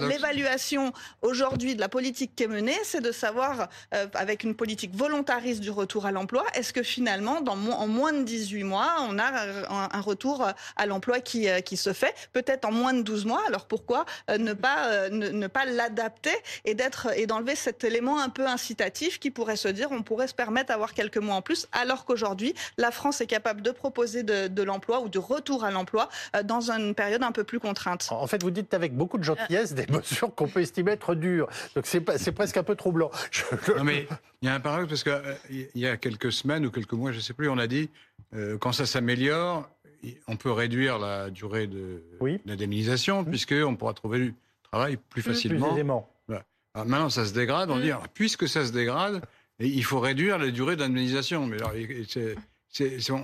l'évaluation 0.08 0.94
aujourd'hui 1.22 1.76
de 1.76 1.80
la 1.80 1.90
politique 1.90 2.32
qui 2.36 2.44
est 2.44 2.48
menée, 2.48 2.78
c'est 2.84 3.02
de 3.02 3.12
savoir, 3.12 3.70
avec 4.14 4.44
une 4.44 4.56
politique 4.56 4.96
volontariste 4.96 5.62
du 5.62 5.72
retour 5.72 6.06
à 6.06 6.12
l'emploi, 6.12 6.46
est-ce 6.54 6.74
que 6.74 6.84
finalement, 6.84 7.42
dans, 7.42 7.58
en 7.58 7.88
moins 7.88 8.14
de 8.14 8.24
18 8.24 8.64
mois, 8.64 8.96
on 9.10 9.18
a 9.20 9.32
un 9.70 10.02
retour 10.02 10.48
à 10.76 10.86
l'emploi 10.86 11.20
qui, 11.20 11.50
euh, 11.50 11.62
qui 11.62 11.78
se 11.78 11.94
fait, 11.94 12.14
peut-être 12.34 12.66
en 12.66 12.72
moins 12.72 12.94
de 12.94 13.02
12 13.02 13.26
mois? 13.26 13.42
Alors 13.48 13.66
pourquoi 13.66 14.06
euh, 14.30 14.38
ne 14.38 14.54
pas, 14.54 14.88
euh, 14.88 15.10
ne, 15.10 15.48
pas 15.48 15.66
l'adapter 15.66 16.36
et 16.66 16.74
d'être 16.74 17.10
et 17.18 17.28
d'enlever 17.28 17.56
cet 17.56 17.84
élément 17.84 18.20
un 18.20 18.30
peu 18.30 18.46
incitatif 18.48 19.20
qui 19.20 19.32
pourrait 19.32 19.56
se 19.56 19.68
dire 19.68 19.90
on 19.92 20.04
pourrait 20.04 20.28
se 20.28 20.34
permettre 20.34 20.70
d'avoir 20.70 20.94
quelques 20.94 21.18
mois 21.18 21.36
en 21.36 21.42
plus, 21.42 21.68
alors 21.72 22.06
qu'aujourd'hui 22.06 22.54
la 22.78 22.92
France 22.92 23.22
est 23.22 23.28
capable 23.28 23.62
de 23.62 23.72
proposer 23.72 24.24
de, 24.24 24.64
l'emploi 24.64 25.02
ou 25.02 25.10
de 25.10 25.20
retour 25.20 25.57
à 25.64 25.72
l'emploi 25.72 26.10
dans 26.44 26.72
une 26.72 26.94
période 26.96 27.24
un 27.24 27.32
peu 27.32 27.44
plus 27.44 27.60
contrainte. 27.60 28.08
En 28.12 28.28
fait, 28.28 28.44
vous 28.44 28.52
dites 28.52 28.74
avec 28.74 28.96
beaucoup 28.96 29.18
de 29.18 29.24
gentillesse 29.24 29.74
des 29.74 29.88
mesures 29.88 30.34
qu'on 30.34 30.48
peut 30.48 30.62
estimer 30.62 30.92
être 30.92 31.16
dures. 31.16 31.48
Donc 31.76 31.86
c'est 31.86 32.32
presque 32.32 32.58
un 32.58 32.64
peu 32.64 32.76
troublant. 32.76 33.12
Non 33.78 33.84
mais 33.84 34.08
il 34.42 34.48
y 34.48 34.50
a 34.50 34.56
un 34.56 34.60
paradoxe 34.60 35.04
parce 35.04 35.04
qu'il 35.04 35.70
y 35.76 35.88
a 35.88 35.98
quelques 35.98 36.32
semaines 36.32 36.66
ou 36.66 36.72
quelques 36.72 36.94
mois, 36.94 37.12
je 37.12 37.18
ne 37.18 37.22
sais 37.22 37.34
plus, 37.34 37.50
on 37.50 37.58
a 37.58 37.68
dit 37.68 37.90
euh, 38.34 38.58
quand 38.58 38.72
ça 38.72 38.86
s'améliore, 38.86 39.70
on 40.28 40.36
peut 40.36 40.52
réduire 40.52 41.00
la 41.00 41.30
durée 41.30 41.70
d'indemnisation, 42.46 43.22
mmh. 43.22 43.26
puisqu'on 43.26 43.76
pourra 43.76 43.94
trouver 43.94 44.20
du 44.20 44.36
travail 44.64 44.98
plus 45.10 45.22
mmh. 45.22 45.26
facilement. 45.26 46.10
maintenant, 46.76 47.10
ça 47.10 47.26
se 47.26 47.34
dégrade. 47.34 47.70
On 47.72 47.78
mmh. 47.78 47.82
dit, 47.82 47.92
puisque 48.14 48.48
ça 48.48 48.66
se 48.66 48.72
dégrade, 48.72 49.22
il 49.60 49.84
faut 49.84 50.00
réduire 50.00 50.38
la 50.38 50.52
durée 50.52 50.76
d'indemnisation. 50.76 51.48
Mais 51.48 51.58
alors, 51.58 51.74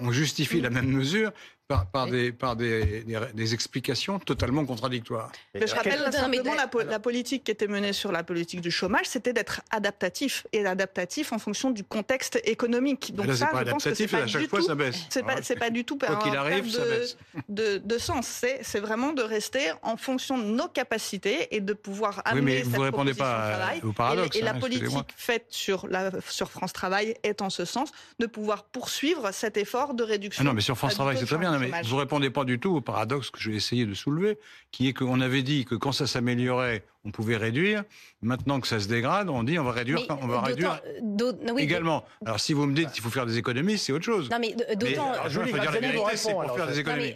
on 0.01 0.11
justifie 0.11 0.61
la 0.61 0.69
même 0.69 0.87
mesure 0.87 1.31
par, 1.67 2.07
des, 2.07 2.31
par 2.31 2.55
des, 2.55 3.03
des, 3.33 3.53
explications 3.53 4.19
totalement 4.19 4.65
contradictoires. 4.65 5.31
Mais 5.53 5.65
je 5.65 5.73
rappelle 5.73 6.11
simplement 6.11 6.53
la, 6.53 6.69
la, 6.83 6.99
politique 6.99 7.45
qui 7.45 7.51
était 7.51 7.67
menée 7.67 7.93
sur 7.93 8.11
la 8.11 8.23
politique 8.23 8.61
du 8.61 8.71
chômage, 8.71 9.05
c'était 9.05 9.33
d'être 9.33 9.61
adaptatif 9.71 10.45
et 10.51 10.65
adaptatif 10.65 11.31
en 11.31 11.39
fonction 11.39 11.71
du 11.71 11.83
contexte 11.83 12.39
économique. 12.43 13.15
Donc 13.15 13.27
là, 13.27 13.35
ça, 13.35 13.47
pas 13.47 13.65
je 13.65 13.71
pense 13.71 13.83
que 13.83 13.93
c'est 13.93 14.07
pas 14.07 14.23
à 14.23 14.27
chaque 14.27 14.47
fois 14.47 14.61
ça 14.61 14.75
baisse. 14.75 15.05
C'est 15.09 15.23
pas, 15.23 15.35
pas, 15.59 15.69
du 15.69 15.85
tout 15.85 15.97
Quoi 15.97 16.17
qu'il 16.17 16.35
arrive, 16.35 16.69
ça 16.69 16.83
baisse. 16.83 17.17
De, 17.49 17.77
de, 17.77 17.97
sens. 17.97 18.43
C'est 18.61 18.79
vraiment 18.79 19.13
de 19.13 19.21
rester 19.21 19.71
en 19.81 19.97
fonction 19.97 20.37
de 20.37 20.43
nos 20.43 20.67
capacités 20.67 21.55
et 21.55 21.61
de 21.61 21.73
pouvoir 21.73 22.21
amener 22.25 22.41
oui, 22.41 22.57
mais 22.57 22.61
vous 22.63 22.77
ne 22.77 22.85
répondez 22.85 23.13
pas 23.13 23.73
au 23.83 23.93
paradoxe. 23.93 24.35
Et, 24.35 24.41
la 24.41 24.51
hein, 24.51 24.59
politique 24.59 25.13
faite 25.15 25.45
sur, 25.49 25.87
la, 25.87 26.11
sur 26.27 26.51
France 26.51 26.73
Travail 26.73 27.15
est 27.23 27.41
en 27.41 27.49
ce 27.49 27.65
sens 27.65 27.91
de 28.19 28.25
pouvoir 28.25 28.63
poursuivre 28.63 29.31
cet 29.31 29.57
effort 29.57 29.93
de 29.93 30.03
réduction. 30.03 30.43
Ah 30.43 30.45
non, 30.45 30.53
mais 30.53 30.61
sur 30.61 30.77
France 30.77 30.95
Travail, 30.95 31.17
c'est 31.17 31.25
très 31.25 31.37
bien 31.37 31.52
vous 31.57 31.95
ne 31.95 31.99
répondez 31.99 32.29
pas 32.29 32.45
du 32.45 32.59
tout 32.59 32.75
au 32.75 32.81
paradoxe 32.81 33.29
que 33.29 33.39
je 33.39 33.51
vais 33.51 33.57
essayer 33.57 33.85
de 33.85 33.93
soulever, 33.93 34.37
qui 34.71 34.87
est 34.87 34.93
qu'on 34.93 35.21
avait 35.21 35.43
dit 35.43 35.65
que 35.65 35.75
quand 35.75 35.91
ça 35.91 36.07
s'améliorait, 36.07 36.85
on 37.05 37.11
pouvait 37.11 37.37
réduire. 37.37 37.83
Maintenant 38.21 38.61
que 38.61 38.67
ça 38.67 38.79
se 38.79 38.87
dégrade, 38.87 39.29
on 39.29 39.43
dit 39.43 39.59
on 39.59 39.63
va 39.63 39.71
réduire, 39.71 40.05
on 40.21 40.27
va 40.27 40.41
réduire 40.41 40.81
euh, 41.21 41.57
également. 41.57 42.05
Alors 42.25 42.39
si 42.39 42.53
vous 42.53 42.65
me 42.65 42.73
dites 42.73 42.91
qu'il 42.91 43.03
faut 43.03 43.09
faire 43.09 43.25
des 43.25 43.37
économies, 43.37 43.77
c'est 43.77 43.91
autre 43.91 44.05
chose. 44.05 44.29
Non 44.29 44.39
mais 44.39 44.55
d'autant, 44.75 45.11
je 45.27 45.39
veux 45.39 45.45
dire 45.45 45.71
la 45.71 45.79
vérité, 45.79 46.15
c'est 46.15 46.31
pour 46.31 46.55
faire 46.55 46.67
des 46.67 46.79
économies. 46.79 47.15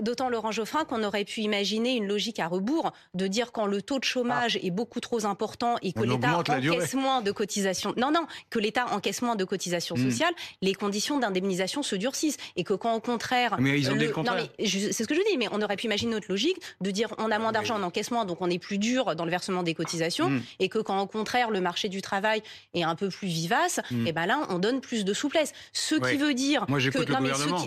d'autant, 0.00 0.28
Laurent 0.28 0.50
Geoffrin, 0.50 0.84
qu'on 0.84 1.04
aurait 1.04 1.24
pu 1.24 1.42
imaginer 1.42 1.94
une 1.94 2.06
logique 2.06 2.40
à 2.40 2.48
rebours 2.48 2.92
de 3.14 3.26
dire 3.28 3.52
quand 3.52 3.66
le 3.66 3.82
taux 3.82 3.98
de 3.98 4.04
chômage 4.04 4.58
ah. 4.60 4.66
est 4.66 4.70
beaucoup 4.70 5.00
trop 5.00 5.24
important 5.26 5.76
et 5.82 5.92
que 5.92 6.00
l'État 6.00 6.36
encaisse 6.36 6.94
moins 6.94 7.22
de 7.22 7.30
cotisations. 7.30 7.94
Non, 7.96 8.10
non, 8.10 8.26
que 8.50 8.58
l'État 8.58 8.86
encaisse 8.90 9.22
moins 9.22 9.36
de 9.36 9.44
cotisations 9.44 9.96
hmm. 9.96 10.10
sociales, 10.10 10.34
les 10.60 10.74
conditions 10.74 11.18
d'indemnisation 11.18 11.82
se 11.82 11.94
durcissent 11.94 12.38
et 12.56 12.64
que 12.64 12.74
quand 12.74 12.94
au 12.94 13.00
contraire, 13.00 13.56
mais 13.60 13.78
ils 13.78 13.90
ont 13.90 13.94
le, 13.94 14.06
non 14.08 14.34
mais 14.34 14.66
c'est 14.66 14.92
ce 14.92 15.04
que 15.04 15.14
je 15.14 15.20
dis, 15.30 15.38
mais 15.38 15.48
on 15.52 15.62
aurait 15.62 15.76
pu 15.76 15.86
imaginer 15.86 16.12
notre 16.12 16.26
logique 16.28 16.56
de 16.80 16.90
dire 16.90 17.14
on 17.18 17.30
a 17.30 17.38
moins 17.38 17.52
d'argent, 17.52 17.76
on 17.78 17.82
encaisse 17.84 18.10
moins, 18.10 18.24
donc 18.24 18.38
on 18.40 18.50
est 18.50 18.55
plus 18.58 18.78
dur 18.78 19.14
dans 19.14 19.24
le 19.24 19.30
versement 19.30 19.62
des 19.62 19.74
cotisations, 19.74 20.30
hmm. 20.30 20.42
et 20.60 20.68
que 20.68 20.78
quand 20.78 21.00
au 21.00 21.06
contraire 21.06 21.50
le 21.50 21.60
marché 21.60 21.88
du 21.88 22.02
travail 22.02 22.42
est 22.74 22.82
un 22.82 22.94
peu 22.94 23.08
plus 23.08 23.28
vivace, 23.28 23.78
et 23.90 24.06
eh 24.06 24.12
ben 24.12 24.26
là 24.26 24.46
on 24.50 24.58
donne 24.58 24.80
plus 24.80 25.04
de 25.04 25.12
souplesse. 25.12 25.52
Ce 25.72 25.94
qui 25.94 26.16
veut 26.16 26.34
dire 26.34 26.66
que 26.66 26.72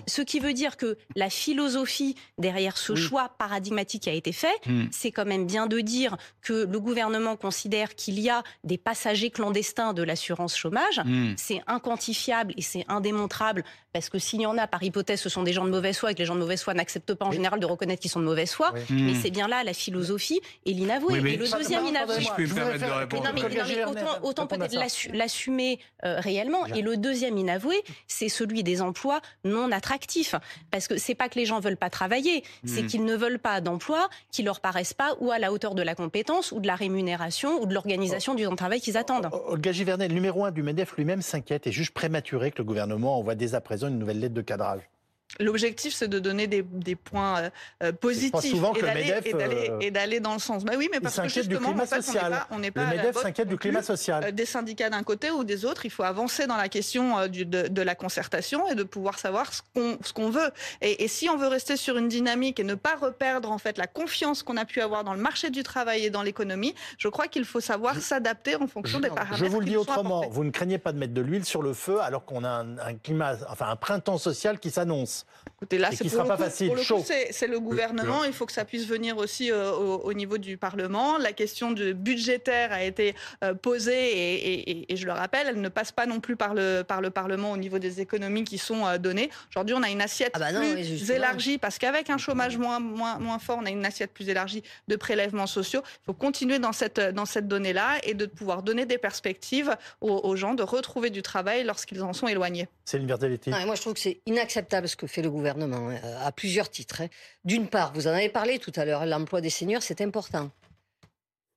ce 0.07 0.21
qui, 0.21 0.39
veut 0.39 0.53
dire 0.53 0.77
que 0.77 0.97
la 1.15 1.29
philosophie 1.29 2.15
derrière 2.37 2.77
ce 2.77 2.95
choix 2.95 3.29
paradigmatique 3.37 4.03
qui 4.03 4.09
a 4.09 4.13
été 4.13 4.31
fait, 4.31 4.47
hmm. 4.65 4.85
c'est 4.91 5.11
quand 5.11 5.25
même 5.25 5.45
bien 5.45 5.67
de 5.67 5.79
dire 5.79 6.17
que 6.41 6.65
le 6.65 6.79
gouvernement 6.79 7.35
considère 7.35 7.95
qu'il 7.95 8.19
y 8.19 8.29
a 8.29 8.43
des 8.63 8.77
passagers 8.77 9.29
clandestins 9.29 9.93
de 9.93 10.03
l'assurance 10.03 10.55
chômage. 10.55 11.01
C'est 11.37 11.61
inquantifiable 11.67 12.53
et 12.57 12.61
c'est 12.61 12.85
indémontrable 12.87 13.63
parce 13.93 14.09
que 14.09 14.19
s'il 14.19 14.41
y 14.41 14.45
en 14.45 14.57
a 14.57 14.67
par 14.67 14.83
hypothèse, 14.83 15.19
ce 15.19 15.29
sont 15.29 15.43
des 15.43 15.53
gens 15.53 15.65
de 15.65 15.71
mauvaise 15.71 15.97
foi 15.97 16.11
et 16.11 16.13
que 16.13 16.19
les 16.19 16.25
gens 16.25 16.35
de 16.35 16.39
mauvaise 16.39 16.61
foi 16.61 16.73
n'acceptent 16.73 17.15
pas 17.15 17.25
en 17.25 17.31
général 17.31 17.59
de 17.59 17.65
reconnaître 17.65 18.01
qu'ils 18.01 18.11
sont 18.11 18.19
de 18.19 18.25
mauvaise 18.25 18.51
foi. 18.51 18.71
Mais 18.89 19.15
c'est 19.15 19.31
bien 19.31 19.47
là 19.47 19.63
la 19.63 19.73
philosophie 19.73 20.39
et 20.65 20.73
l'inavoué. 20.79 21.17
et 21.17 21.37
le 21.37 21.47
deuxième 21.51 21.85
inavoué. 21.85 22.21
je 22.21 22.33
peux 22.33 22.43
me 22.43 23.21
permettre 23.21 23.49
de 23.49 23.61
répondre. 23.61 24.19
autant, 24.23 24.47
peut-être 24.47 24.75
l'assumer 25.13 25.79
euh, 26.05 26.19
réellement. 26.19 26.65
Et 26.67 26.81
le 26.81 26.97
deuxième 26.97 27.37
inavoué, 27.37 27.75
c'est 28.07 28.29
celui 28.29 28.63
des 28.63 28.81
emplois 28.81 29.21
non 29.43 29.71
attractifs. 29.71 30.35
Parce 30.71 30.87
que 30.87 30.97
c'est 30.97 31.15
pas 31.15 31.29
que 31.29 31.37
les 31.37 31.45
gens 31.45 31.59
veulent 31.59 31.77
pas 31.77 31.89
travailler, 31.89 32.43
c'est 32.65 32.83
hmm. 32.83 32.87
qu'ils 32.87 33.05
ne 33.05 33.15
veulent 33.15 33.39
pas 33.39 33.61
d'emplois 33.61 34.09
qui 34.31 34.43
leur 34.43 34.59
paraissent 34.59 34.93
pas 34.93 35.15
ou 35.19 35.31
à 35.31 35.39
la 35.39 35.51
hauteur 35.51 35.75
de 35.75 35.81
la 35.81 35.95
compétence 35.95 36.51
ou 36.51 36.59
de 36.59 36.67
la 36.67 36.75
rémunération 36.75 37.61
ou 37.61 37.65
de 37.65 37.73
l'organisation 37.73 38.35
du 38.35 38.43
temps 38.43 38.51
de 38.51 38.55
travail 38.55 38.81
qu'ils 38.81 38.97
attendent. 38.97 39.29
Olga 39.47 39.71
Givernet, 39.71 40.07
le 40.07 40.13
numéro 40.13 40.45
un 40.45 40.51
du 40.51 40.63
MEDEF 40.63 40.95
lui-même 40.95 41.21
s'inquiète 41.21 41.67
et 41.67 41.71
juge 41.71 41.91
prématuré 41.91 42.51
que 42.51 42.59
le 42.59 42.63
gouvernement 42.63 43.17
envoie 43.17 43.35
dès 43.35 43.55
à 43.55 43.61
présent 43.61 43.87
une 43.87 43.99
nouvelle 43.99 44.19
lettre 44.19 44.33
de 44.33 44.41
cadrage. 44.41 44.81
L'objectif, 45.39 45.93
c'est 45.93 46.07
de 46.07 46.17
donner 46.17 46.47
des, 46.47 46.95
points 46.95 47.39
euh, 47.39 47.49
euh, 47.83 47.91
positifs 47.93 48.55
euh, 48.63 49.79
et 49.79 49.91
d'aller 49.91 50.19
dans 50.19 50.33
le 50.33 50.39
sens. 50.39 50.65
Bah 50.65 50.73
oui, 50.75 50.89
mais 50.91 50.99
parce 50.99 51.19
que 51.19 51.29
justement, 51.29 51.69
en 51.69 51.85
fait, 51.85 52.03
on 52.49 52.59
n'est 52.59 52.71
pas, 52.71 52.89
le 52.89 52.97
MEDEF 52.97 53.17
s'inquiète 53.21 53.47
du 53.47 53.57
climat 53.57 53.83
social. 53.83 54.33
Des 54.33 54.45
syndicats 54.45 54.89
d'un 54.89 55.03
côté 55.03 55.29
ou 55.29 55.43
des 55.43 55.65
autres, 55.65 55.85
il 55.85 55.91
faut 55.91 56.03
avancer 56.03 56.47
dans 56.47 56.57
la 56.57 56.67
question 56.67 57.27
du, 57.27 57.45
de, 57.45 57.81
la 57.81 57.95
concertation 57.95 58.67
et 58.67 58.75
de 58.75 58.83
pouvoir 58.83 59.19
savoir 59.19 59.53
ce 59.53 59.61
qu'on 59.73 59.97
ce 60.03 60.13
qu'on 60.13 60.29
veut. 60.29 60.49
Et, 60.81 61.07
si 61.07 61.29
on 61.29 61.37
veut 61.37 61.47
rester 61.47 61.77
sur 61.77 61.97
une 61.97 62.07
dynamique 62.07 62.59
et 62.59 62.63
ne 62.63 62.75
pas 62.75 62.95
reperdre 62.95 63.51
en 63.51 63.57
fait 63.57 63.77
la 63.77 63.87
confiance 63.87 64.43
qu'on 64.43 64.57
a 64.57 64.65
pu 64.65 64.81
avoir 64.81 65.03
dans 65.03 65.13
le 65.13 65.21
marché 65.21 65.49
du 65.51 65.63
travail 65.63 66.05
et 66.05 66.09
dans 66.09 66.23
l'économie, 66.23 66.75
je 66.97 67.07
crois 67.07 67.27
qu'il 67.27 67.45
faut 67.45 67.59
savoir 67.59 67.95
s'adapter 67.97 68.55
en 68.55 68.67
fonction 68.67 68.99
des 68.99 69.09
paramètres. 69.09 69.37
Je 69.37 69.45
vous 69.45 69.59
le 69.59 69.65
dis 69.65 69.77
autrement, 69.77 70.27
vous 70.29 70.43
ne 70.43 70.51
craignez 70.51 70.79
pas 70.79 70.91
de 70.91 70.97
mettre 70.97 71.13
de 71.13 71.21
l'huile 71.21 71.45
sur 71.45 71.61
le 71.61 71.73
feu 71.73 72.01
alors 72.01 72.25
qu'on 72.25 72.43
a 72.43 72.49
un 72.49 72.95
climat, 72.95 73.35
enfin 73.49 73.69
un 73.69 73.75
printemps 73.75 74.17
social 74.17 74.59
qui 74.59 74.71
s'annonce. 74.71 75.18
Écoutez, 75.57 75.77
là, 75.77 75.89
c'est 75.91 76.07
pour, 76.09 76.25
pas 76.25 76.37
facile, 76.37 76.71
c'est 77.31 77.47
le 77.47 77.59
gouvernement. 77.59 78.23
Il 78.23 78.31
faut 78.31 78.45
que 78.45 78.53
ça 78.53 78.63
puisse 78.63 78.85
venir 78.85 79.17
aussi 79.17 79.51
euh, 79.51 79.71
au, 79.71 80.13
niveau 80.13 80.37
du 80.37 80.57
Parlement. 80.57 81.17
La 81.17 81.33
question 81.33 81.71
du 81.71 81.93
budgétaire 81.93 82.71
a 82.71 82.83
été 82.83 83.13
euh, 83.43 83.53
posée 83.53 84.89
et, 84.89 84.95
je 84.95 85.05
le 85.05 85.11
rappelle, 85.11 85.47
elle 85.47 85.61
ne 85.61 85.67
passe 85.69 85.91
pas 85.91 86.05
non 86.05 86.21
plus 86.21 86.37
par 86.37 86.53
le, 86.53 86.83
par 86.83 87.01
le 87.01 87.09
Parlement 87.09 87.51
au 87.51 87.57
niveau 87.57 87.77
des 87.77 87.99
économies 87.99 88.45
qui 88.45 88.57
sont 88.57 88.85
euh, 88.85 88.97
données. 88.97 89.29
Aujourd'hui, 89.51 89.75
on 89.77 89.83
a 89.83 89.89
une 89.89 90.01
assiette 90.01 90.31
ah 90.33 90.39
bah 90.39 90.59
plus 90.59 91.11
élargie 91.11 91.57
parce 91.57 91.77
qu'avec 91.77 92.09
un 92.09 92.17
chômage 92.17 92.57
moins, 92.57 92.79
moins, 92.79 93.19
moins 93.19 93.39
fort, 93.39 93.59
on 93.61 93.65
a 93.65 93.69
une 93.69 93.85
assiette 93.85 94.13
plus 94.13 94.29
élargie 94.29 94.63
de 94.87 94.95
prélèvements 94.95 95.47
sociaux. 95.47 95.81
Il 95.85 96.05
faut 96.05 96.13
continuer 96.13 96.59
dans 96.59 96.73
cette, 96.73 96.99
dans 96.99 97.25
cette 97.25 97.47
donnée-là 97.49 97.97
et 98.03 98.13
de 98.13 98.25
pouvoir 98.25 98.63
donner 98.63 98.85
des 98.85 98.97
perspectives 98.97 99.75
aux, 99.99 100.35
gens 100.35 100.53
de 100.53 100.63
retrouver 100.63 101.09
du 101.09 101.21
travail 101.21 101.63
lorsqu'ils 101.63 102.01
en 102.01 102.13
sont 102.13 102.27
éloignés. 102.27 102.67
C'est 102.85 102.97
une 102.97 103.07
verticalité. 103.07 103.51
Moi, 103.51 103.75
je 103.75 103.81
trouve 103.81 103.93
que 103.93 103.99
c'est 103.99 104.21
inacceptable 104.25 104.87
ce 104.87 104.95
que 104.95 105.05
fait 105.09 105.21
le 105.21 105.29
gouvernement 105.29 105.89
euh, 105.89 106.25
à 106.25 106.31
plusieurs 106.31 106.69
titres. 106.69 107.01
Hein. 107.01 107.07
D'une 107.43 107.67
part, 107.67 107.93
vous 107.93 108.07
en 108.07 108.11
avez 108.11 108.29
parlé 108.29 108.59
tout 108.59 108.71
à 108.75 108.85
l'heure, 108.85 109.05
l'emploi 109.05 109.41
des 109.41 109.49
seniors, 109.49 109.83
c'est 109.83 110.01
important. 110.01 110.51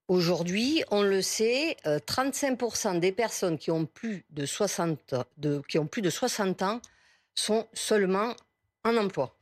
Aujourd'hui, 0.09 0.83
on 0.91 1.03
le 1.03 1.23
sait, 1.23 1.77
35% 1.85 2.97
euh, 2.97 2.99
des 2.99 3.13
personnes 3.13 3.57
qui 3.57 3.71
ont, 3.71 3.87
plus 3.87 4.25
de 4.31 4.45
60, 4.45 5.15
de, 5.39 5.63
qui 5.69 5.79
ont 5.79 5.87
plus 5.87 6.03
de 6.03 6.11
60 6.11 6.63
ans 6.63 6.81
sont 7.35 7.67
seulement 7.73 8.35
en 8.85 8.97
emploi. 8.97 9.37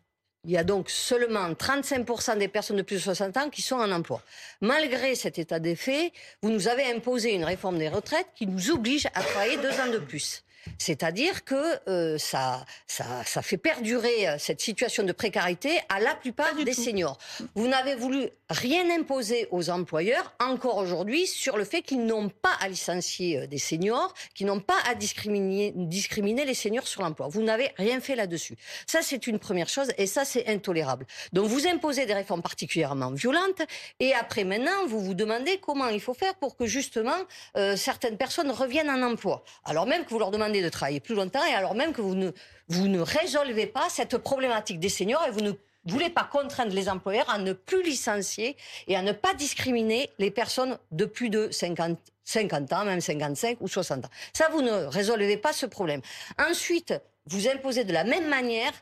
Il 0.44 0.50
y 0.50 0.56
a 0.56 0.64
donc 0.64 0.88
seulement 0.88 1.50
35% 1.52 2.38
des 2.38 2.48
personnes 2.48 2.76
de 2.76 2.82
plus 2.82 2.96
de 2.96 3.00
60 3.00 3.36
ans 3.36 3.50
qui 3.50 3.60
sont 3.60 3.76
en 3.76 3.90
emploi. 3.90 4.22
Malgré 4.60 5.14
cet 5.14 5.38
état 5.38 5.58
des 5.58 5.76
faits, 5.76 6.12
vous 6.42 6.50
nous 6.50 6.68
avez 6.68 6.90
imposé 6.90 7.34
une 7.34 7.44
réforme 7.44 7.78
des 7.78 7.88
retraites 7.88 8.28
qui 8.34 8.46
nous 8.46 8.70
oblige 8.70 9.06
à 9.06 9.22
travailler 9.22 9.58
deux 9.58 9.72
ans 9.80 9.90
de 9.92 9.98
plus. 9.98 10.42
C'est-à-dire 10.78 11.44
que 11.44 11.54
euh, 11.88 12.18
ça, 12.18 12.64
ça, 12.86 13.04
ça, 13.24 13.42
fait 13.42 13.56
perdurer 13.56 14.28
euh, 14.28 14.36
cette 14.38 14.60
situation 14.60 15.02
de 15.02 15.12
précarité 15.12 15.78
à 15.88 16.00
la 16.00 16.14
plupart 16.14 16.54
des 16.54 16.72
seniors. 16.72 17.18
Vous 17.54 17.68
n'avez 17.68 17.94
voulu 17.94 18.28
rien 18.48 18.90
imposer 18.90 19.48
aux 19.50 19.70
employeurs, 19.70 20.34
encore 20.40 20.76
aujourd'hui, 20.76 21.26
sur 21.26 21.56
le 21.56 21.64
fait 21.64 21.82
qu'ils 21.82 22.04
n'ont 22.04 22.28
pas 22.28 22.52
à 22.60 22.68
licencier 22.68 23.38
euh, 23.38 23.46
des 23.46 23.58
seniors, 23.58 24.12
qu'ils 24.34 24.46
n'ont 24.46 24.60
pas 24.60 24.78
à 24.88 24.94
discriminer, 24.94 25.72
discriminer 25.74 26.44
les 26.44 26.54
seniors 26.54 26.86
sur 26.86 27.02
l'emploi. 27.02 27.28
Vous 27.28 27.42
n'avez 27.42 27.70
rien 27.76 28.00
fait 28.00 28.16
là-dessus. 28.16 28.56
Ça, 28.86 29.00
c'est 29.02 29.26
une 29.26 29.38
première 29.38 29.68
chose, 29.68 29.88
et 29.98 30.06
ça, 30.06 30.24
c'est 30.24 30.46
intolérable. 30.48 31.06
Donc, 31.32 31.46
vous 31.46 31.66
imposez 31.66 32.06
des 32.06 32.14
réformes 32.14 32.42
particulièrement 32.42 33.10
violentes, 33.10 33.62
et 33.98 34.14
après, 34.14 34.44
maintenant, 34.44 34.86
vous 34.86 35.00
vous 35.00 35.14
demandez 35.14 35.58
comment 35.58 35.88
il 35.88 36.00
faut 36.00 36.14
faire 36.14 36.34
pour 36.34 36.56
que, 36.56 36.66
justement, 36.66 37.16
certaines 37.76 38.16
personnes 38.16 38.50
reviennent 38.50 38.90
en 38.90 39.02
emploi. 39.02 39.44
Alors 39.64 39.86
même 39.86 40.04
que 40.04 40.10
vous 40.10 40.18
leur 40.18 40.30
demandez 40.30 40.49
de 40.52 40.68
travailler 40.68 41.00
plus 41.00 41.14
longtemps 41.14 41.44
et 41.44 41.54
alors 41.54 41.74
même 41.74 41.92
que 41.92 42.00
vous 42.00 42.14
ne, 42.14 42.30
vous 42.68 42.88
ne 42.88 43.00
résolvez 43.00 43.66
pas 43.66 43.88
cette 43.88 44.18
problématique 44.18 44.80
des 44.80 44.88
seniors 44.88 45.24
et 45.26 45.30
vous 45.30 45.40
ne 45.40 45.52
voulez 45.84 46.10
pas 46.10 46.24
contraindre 46.24 46.74
les 46.74 46.88
employeurs 46.88 47.30
à 47.30 47.38
ne 47.38 47.52
plus 47.52 47.82
licencier 47.82 48.56
et 48.88 48.96
à 48.96 49.02
ne 49.02 49.12
pas 49.12 49.34
discriminer 49.34 50.10
les 50.18 50.30
personnes 50.30 50.78
de 50.90 51.04
plus 51.04 51.30
de 51.30 51.48
50, 51.50 51.98
50 52.24 52.72
ans, 52.72 52.84
même 52.84 53.00
55 53.00 53.58
ou 53.60 53.68
60 53.68 54.04
ans. 54.04 54.10
Ça, 54.32 54.48
vous 54.52 54.62
ne 54.62 54.72
résolvez 54.86 55.36
pas 55.36 55.52
ce 55.52 55.66
problème. 55.66 56.02
Ensuite, 56.38 56.94
vous 57.26 57.48
imposez 57.48 57.84
de 57.84 57.92
la 57.92 58.04
même 58.04 58.28
manière 58.28 58.72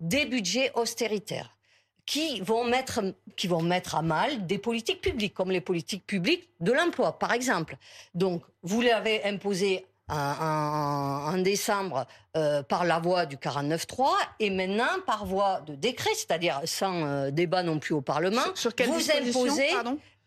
des 0.00 0.26
budgets 0.26 0.72
austéritaires 0.74 1.56
qui 2.04 2.40
vont 2.40 2.64
mettre, 2.64 3.00
qui 3.36 3.46
vont 3.46 3.62
mettre 3.62 3.94
à 3.94 4.02
mal 4.02 4.46
des 4.46 4.58
politiques 4.58 5.00
publiques, 5.00 5.34
comme 5.34 5.50
les 5.50 5.60
politiques 5.60 6.06
publiques 6.06 6.50
de 6.60 6.72
l'emploi, 6.72 7.18
par 7.18 7.32
exemple. 7.32 7.76
Donc, 8.14 8.42
vous 8.62 8.80
l'avez 8.80 9.24
imposé 9.24 9.86
en, 10.12 11.38
décembre 11.38 12.06
euh, 12.36 12.62
par 12.62 12.84
la 12.84 12.98
voie 12.98 13.26
du 13.26 13.36
49-3 13.36 14.06
et 14.40 14.50
maintenant 14.50 14.84
par 15.06 15.26
voie 15.26 15.62
de 15.66 15.74
décret, 15.74 16.10
c'est-à-dire 16.14 16.60
sans 16.64 17.04
euh, 17.04 17.30
débat 17.30 17.62
non 17.62 17.78
plus 17.78 17.94
au 17.94 18.00
Parlement. 18.00 18.42
Sur, 18.54 18.74
quelle 18.74 18.88
vous 18.88 19.10
imposez. 19.10 19.70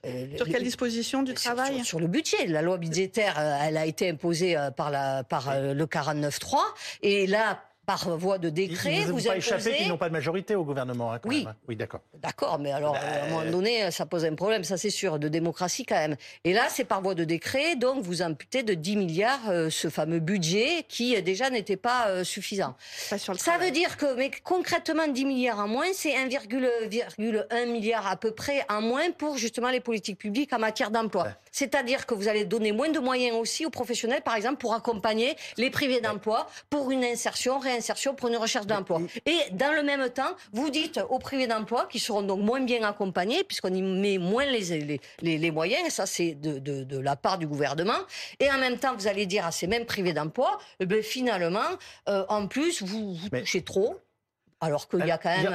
Euh, 0.06 0.28
sur 0.36 0.46
quelle 0.46 0.64
disposition 0.64 1.24
du 1.24 1.34
travail 1.34 1.84
sur, 1.84 2.00
le 2.00 2.08
budget. 2.08 2.46
La 2.48 2.62
loi 2.62 2.78
budgétaire, 2.78 3.40
elle 3.40 3.78
a 3.78 3.86
été 3.86 4.10
imposée 4.10 4.56
par, 4.78 4.92
la, 4.92 5.24
par 5.24 5.60
le 5.60 5.86
49-3. 5.86 6.58
Et 7.02 7.26
là, 7.26 7.60
par 7.86 8.18
voie 8.18 8.38
de 8.38 8.50
décret. 8.50 8.98
Ils, 9.02 9.06
vous, 9.08 9.18
vous 9.18 9.28
pas 9.28 9.38
échappé 9.38 9.76
qu'ils 9.76 9.88
n'ont 9.88 9.98
pas 9.98 10.08
de 10.08 10.14
majorité 10.14 10.56
au 10.56 10.64
gouvernement. 10.64 11.14
Hein, 11.14 11.20
oui, 11.26 11.46
oui, 11.68 11.76
d'accord. 11.76 12.02
D'accord, 12.22 12.60
mais 12.60 12.72
alors 12.72 12.94
bah, 12.94 13.00
à 13.00 13.26
un 13.26 13.30
moment 13.30 13.52
donné, 13.52 13.92
ça 13.92 14.06
pose 14.06 14.26
un 14.26 14.36
problème, 14.36 14.64
ça 14.64 14.78
c'est 14.78 14.90
sûr, 14.90 15.20
de 15.20 15.28
démocratie 15.28 15.86
quand 15.86 15.96
même. 15.96 16.16
Et 16.44 16.54
là, 16.54 16.68
c'est 16.70 16.86
par 16.86 17.02
voie 17.02 17.16
de 17.16 17.24
décret, 17.24 17.76
donc 17.76 18.04
vous 18.04 18.22
amputez 18.22 18.64
de 18.64 18.74
10 18.74 18.96
milliards 18.96 19.50
euh, 19.50 19.70
ce 19.70 19.90
fameux 19.90 20.20
budget 20.20 20.86
qui 20.88 21.16
euh, 21.16 21.22
déjà 21.22 21.50
n'était 21.50 21.78
pas 21.78 22.08
euh, 22.08 22.24
suffisant. 22.24 22.76
ça 23.08 23.58
veut 23.58 23.72
dire 23.72 23.98
que, 23.98 24.16
mais 24.16 24.32
concrètement, 24.44 25.08
10 25.08 25.26
milliards 25.26 25.60
en 25.60 25.68
moins, 25.68 25.88
c'est 25.94 26.14
1,1 26.14 27.72
milliard 27.72 28.08
à 28.08 28.16
peu 28.16 28.32
près 28.32 28.66
en 28.70 28.82
moins 28.82 29.12
pour 29.12 29.38
justement 29.38 29.70
les 29.70 29.80
politiques 29.80 30.18
publiques 30.18 30.54
en 30.54 30.60
matière 30.60 30.92
d'emploi. 30.92 31.28
C'est-à-dire 31.52 32.06
que 32.06 32.14
vous 32.14 32.28
allez 32.28 32.46
donner 32.46 32.72
moins 32.72 32.90
de 32.90 33.00
moyens 33.00 33.38
aussi 33.38 33.66
aux 33.66 33.70
professionnels, 33.70 34.22
par 34.22 34.36
exemple, 34.36 34.58
pour 34.58 34.74
accompagner 34.74 35.36
les 35.58 35.70
privés 35.70 36.02
d'emploi, 36.02 36.48
pour 36.70 36.92
une 36.92 37.04
insertion, 37.04 37.60
réinsertion, 37.60 37.75
pour 38.18 38.30
une 38.30 38.38
recherche 38.38 38.68
d'emploi. 38.68 39.02
Et 39.26 39.38
dans 39.52 39.74
le 39.74 39.84
même 39.84 40.10
temps, 40.10 40.36
vous 40.54 40.70
dites 40.70 41.00
aux 41.10 41.20
privés 41.20 41.48
d'emploi, 41.48 41.88
qui 41.90 42.00
seront 42.00 42.22
donc 42.22 42.40
moins 42.42 42.62
bien 42.62 42.84
accompagnés, 42.84 43.44
puisqu'on 43.44 43.74
y 43.74 43.82
met 43.82 44.18
moins 44.18 44.46
les, 44.46 45.00
les, 45.22 45.38
les, 45.38 45.52
moyens, 45.52 45.88
et 45.88 45.90
ça 45.90 46.06
c'est 46.06 46.34
de, 46.34 46.60
de, 46.60 46.84
de, 46.84 47.00
la 47.00 47.16
part 47.16 47.38
du 47.38 47.48
gouvernement, 47.48 48.00
et 48.40 48.50
en 48.52 48.58
même 48.58 48.78
temps, 48.78 48.96
vous 48.96 49.08
allez 49.08 49.26
dire 49.26 49.46
à 49.46 49.52
ces 49.52 49.68
mêmes 49.68 49.86
privés 49.86 50.14
d'emploi, 50.14 50.58
eh 50.80 50.86
ben, 50.86 51.02
finalement, 51.02 51.60
euh, 52.10 52.26
en 52.30 52.48
plus, 52.48 52.82
vous, 52.84 53.16
vous 53.16 53.30
touchez 53.30 53.64
trop, 53.64 54.00
alors 54.62 54.88
qu'il 54.88 55.06
y 55.06 55.12
a 55.12 55.18
quand 55.18 55.36
même 55.36 55.54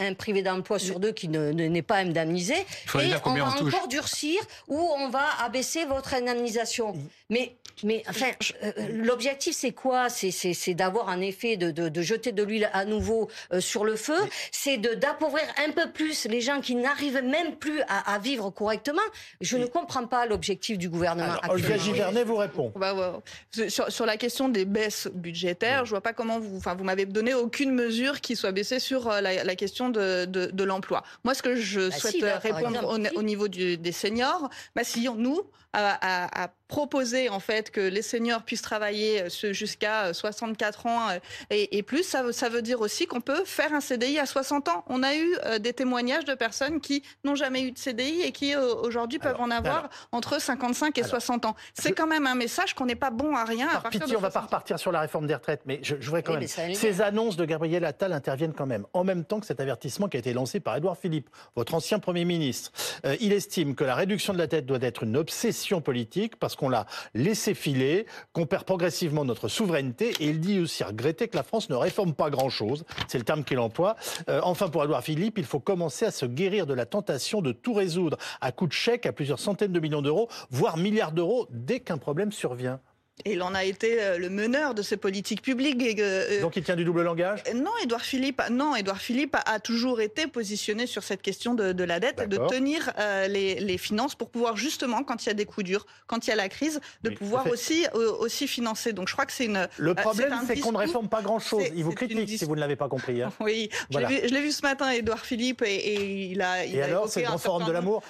un, 0.00 0.14
privé 0.14 0.42
d'emploi 0.42 0.78
sur 0.78 1.00
deux 1.00 1.12
qui 1.12 1.28
n'est 1.28 1.82
pas 1.82 1.98
indemnisé. 1.98 2.54
Et 3.00 3.12
on 3.24 3.34
va 3.34 3.46
encore 3.46 3.88
durcir 3.88 4.40
ou 4.68 4.78
on 4.78 5.08
va 5.08 5.24
abaisser 5.42 5.84
votre 5.84 6.14
indemnisation. 6.14 6.94
Mais 7.32 7.56
mais 7.84 8.02
enfin, 8.08 8.26
euh, 8.62 8.72
l'objectif 8.90 9.56
c'est 9.56 9.72
quoi? 9.72 10.08
C'est 10.08 10.74
d'avoir 10.74 11.08
un 11.08 11.20
effet 11.20 11.56
de, 11.56 11.70
de, 11.70 11.88
de, 11.88 12.02
jeter 12.02 12.30
de 12.30 12.42
l'huile 12.42 12.70
à 12.72 12.84
nouveau 12.84 13.28
euh, 13.52 13.60
sur 13.60 13.84
le 13.84 13.96
feu. 13.96 14.18
C'est 14.52 14.76
d'appauvrir 14.76 15.42
un 15.66 15.72
peu 15.72 15.90
plus 15.90 16.26
les 16.26 16.42
gens 16.42 16.60
qui 16.60 16.74
n'arrivent 16.74 17.22
même 17.24 17.56
plus 17.56 17.80
à, 17.88 18.14
à, 18.14 18.18
vivre 18.18 18.50
correctement. 18.50 19.02
Je 19.40 19.56
ne 19.56 19.66
comprends 19.66 20.06
pas 20.06 20.26
l'objectif 20.26 20.78
du 20.78 20.88
gouvernement. 20.88 21.38
Alors, 21.42 21.54
Olga 21.54 21.76
Givernet 21.78 22.24
vous 22.24 22.36
répond. 22.36 22.72
Bah, 22.76 23.22
sur, 23.68 23.90
sur, 23.90 24.06
la 24.06 24.16
question 24.16 24.48
des 24.48 24.64
baisses 24.64 25.08
budgétaires, 25.12 25.84
je 25.84 25.90
vois 25.90 26.02
pas 26.02 26.12
comment 26.12 26.38
vous, 26.38 26.58
enfin, 26.58 26.74
vous 26.74 26.84
m'avez 26.84 27.06
donné 27.06 27.34
aucune 27.34 27.72
mesure 27.72 28.20
qui 28.20 28.36
soit 28.36 28.52
baissée 28.52 28.78
sur 28.78 29.08
euh, 29.08 29.20
la, 29.20 29.42
la 29.42 29.56
question 29.56 29.88
de, 29.88 30.26
de 30.26 30.64
l'emploi. 30.64 31.02
Moi, 31.24 31.34
ce 31.34 31.42
que 31.42 31.56
je 31.56 31.88
bah, 31.88 31.96
souhaite 31.96 32.42
répondre 32.42 32.98
au, 33.16 33.22
niveau 33.22 33.48
du, 33.48 33.78
des 33.78 33.92
seniors, 33.92 34.50
bah, 34.76 34.84
si 34.84 35.08
nous 35.16 35.40
à, 35.72 36.44
à, 36.44 36.48
proposer 36.72 37.28
en 37.28 37.38
fait 37.38 37.70
que 37.70 37.82
les 37.82 38.00
seniors 38.00 38.42
puissent 38.44 38.62
travailler 38.62 39.24
euh, 39.24 39.52
jusqu'à 39.52 40.14
64 40.14 40.86
euh, 40.86 40.88
ans 40.88 41.10
euh, 41.10 41.18
et, 41.50 41.76
et 41.76 41.82
plus, 41.82 42.02
ça, 42.02 42.32
ça, 42.32 42.48
veut 42.48 42.62
dire 42.62 42.80
aussi 42.80 43.06
qu'on 43.06 43.20
peut 43.20 43.44
faire 43.44 43.74
un 43.74 43.80
CDI 43.80 44.18
à 44.18 44.24
60 44.24 44.70
ans. 44.70 44.82
On 44.88 45.02
a 45.02 45.14
eu 45.14 45.36
des 45.60 45.74
témoignages 45.74 46.24
de 46.24 46.34
personnes 46.34 46.80
qui 46.80 47.02
n'ont 47.24 47.34
jamais 47.34 47.62
eu 47.62 47.72
de 47.72 47.78
CDI 47.78 48.22
et 48.22 48.32
qui 48.32 48.56
aujourd'hui 48.56 49.18
peuvent 49.18 49.40
en 49.40 49.50
avoir 49.50 49.90
entre 50.12 50.40
55 50.40 50.96
et 50.96 51.02
60 51.02 51.44
ans. 51.44 51.54
C'est 51.74 51.92
quand 51.92 52.06
même 52.06 52.26
un 52.26 52.34
message 52.34 52.74
qu'on 52.74 52.86
n'est 52.86 52.94
pas 52.94 53.10
bon 53.10 53.36
à 53.36 53.44
rien. 53.44 53.68
Par 53.68 53.90
pitié, 53.90 54.16
on 54.16 54.20
ne 54.20 54.22
va 54.22 54.30
pas 54.30 54.40
repartir 54.40 54.78
sur 54.78 54.92
la 54.92 55.00
réforme 55.00 55.26
des 55.26 55.34
retraites, 55.34 55.62
mais 55.66 55.80
je, 55.82 55.96
je 56.00 56.06
voudrais 56.06 56.22
quand 56.22 56.38
même. 56.38 56.74
Ces 56.74 57.02
annonces 57.02 57.36
de 57.36 57.44
Gabriel 57.44 57.84
Attal 57.84 58.12
interviennent 58.12 58.54
quand 58.54 58.66
même 58.66 58.86
en 58.94 59.04
même 59.04 59.24
temps 59.24 59.40
que 59.40 59.46
cet 59.46 59.60
avertissement 59.60 60.08
qui 60.08 60.16
a 60.16 60.20
été 60.20 60.32
lancé 60.32 60.60
par 60.60 60.76
Édouard 60.76 60.96
Philippe, 60.96 61.28
votre 61.54 61.74
ancien 61.74 61.98
Premier 61.98 62.24
ministre. 62.24 62.72
il 63.20 63.32
estime 63.32 63.74
que 63.74 63.84
la 63.84 63.94
réduction 63.94 64.32
de 64.32 64.38
la 64.38 64.46
dette 64.46 64.64
doit 64.66 64.78
être 64.80 65.02
une 65.02 65.16
obsession 65.16 65.80
politique 65.80 66.36
parce 66.36 66.56
qu'on 66.56 66.61
l'a 66.68 66.86
laissé 67.14 67.54
filer, 67.54 68.06
qu'on 68.32 68.46
perd 68.46 68.64
progressivement 68.64 69.24
notre 69.24 69.48
souveraineté. 69.48 70.14
Et 70.20 70.28
il 70.28 70.40
dit 70.40 70.60
aussi 70.60 70.84
regretter 70.84 71.28
que 71.28 71.36
la 71.36 71.42
France 71.42 71.70
ne 71.70 71.74
réforme 71.74 72.14
pas 72.14 72.30
grand-chose. 72.30 72.84
C'est 73.08 73.18
le 73.18 73.24
terme 73.24 73.44
qu'il 73.44 73.58
emploie. 73.58 73.96
Euh, 74.28 74.40
enfin, 74.42 74.68
pour 74.68 74.84
Edouard 74.84 75.02
Philippe, 75.02 75.38
il 75.38 75.44
faut 75.44 75.60
commencer 75.60 76.04
à 76.04 76.10
se 76.10 76.26
guérir 76.26 76.66
de 76.66 76.74
la 76.74 76.86
tentation 76.86 77.42
de 77.42 77.52
tout 77.52 77.74
résoudre 77.74 78.16
à 78.40 78.52
coup 78.52 78.66
de 78.66 78.72
chèque 78.72 79.06
à 79.06 79.12
plusieurs 79.12 79.38
centaines 79.38 79.72
de 79.72 79.80
millions 79.80 80.02
d'euros, 80.02 80.28
voire 80.50 80.76
milliards 80.76 81.12
d'euros, 81.12 81.46
dès 81.50 81.80
qu'un 81.80 81.98
problème 81.98 82.32
survient. 82.32 82.80
Et 83.24 83.32
il 83.32 83.42
en 83.42 83.54
a 83.54 83.62
été 83.62 84.02
euh, 84.02 84.18
le 84.18 84.30
meneur 84.30 84.74
de 84.74 84.82
ces 84.82 84.96
politiques 84.96 85.42
publiques. 85.42 85.82
Euh, 86.00 86.40
Donc 86.40 86.56
il 86.56 86.64
tient 86.64 86.76
du 86.76 86.84
double 86.84 87.02
langage? 87.02 87.42
Non, 87.54 87.70
Édouard 87.82 88.02
Philippe, 88.02 88.42
non, 88.50 88.74
Édouard 88.74 89.00
Philippe 89.00 89.36
a, 89.46 89.60
toujours 89.60 90.00
été 90.00 90.26
positionné 90.26 90.86
sur 90.86 91.02
cette 91.02 91.22
question 91.22 91.54
de, 91.54 91.84
la 91.84 92.00
dette 92.00 92.20
et 92.22 92.26
de 92.26 92.38
tenir 92.48 92.90
euh, 92.98 93.28
les, 93.28 93.78
finances 93.78 94.14
pour 94.14 94.30
pouvoir 94.30 94.56
justement, 94.56 95.02
quand 95.02 95.24
il 95.24 95.28
y 95.28 95.30
a 95.30 95.34
des 95.34 95.44
coups 95.44 95.64
durs, 95.64 95.86
quand 96.06 96.26
il 96.26 96.30
y 96.30 96.32
a 96.32 96.36
la 96.36 96.48
crise, 96.48 96.80
de 97.02 97.10
pouvoir 97.10 97.46
aussi, 97.48 97.86
aussi 97.94 98.48
financer. 98.48 98.92
Donc 98.92 99.08
je 99.08 99.12
crois 99.12 99.26
que 99.26 99.32
c'est 99.32 99.44
une. 99.44 99.68
Le 99.78 99.94
problème, 99.94 100.34
c'est 100.46 100.58
qu'on 100.58 100.72
ne 100.72 100.78
réforme 100.78 101.08
pas 101.08 101.22
grand-chose. 101.22 101.64
Il 101.74 101.84
vous 101.84 101.92
critique 101.92 102.28
si 102.28 102.44
vous 102.44 102.54
ne 102.54 102.60
l'avez 102.60 102.76
pas 102.76 102.88
compris. 102.88 103.22
Hein. 103.22 103.32
Oui, 103.40 103.70
je 103.90 103.98
l'ai 103.98 104.40
vu, 104.40 104.52
ce 104.52 104.62
matin, 104.62 104.90
Édouard 104.90 105.24
Philippe, 105.24 105.62
et, 105.62 106.26
il 106.30 106.42
a. 106.42 106.64
et 106.64 106.80
alors, 106.80 107.08
c'est 107.08 107.22
grand 107.22 107.38
forum 107.38 107.64
de 107.64 107.72
l'amour? 107.72 108.02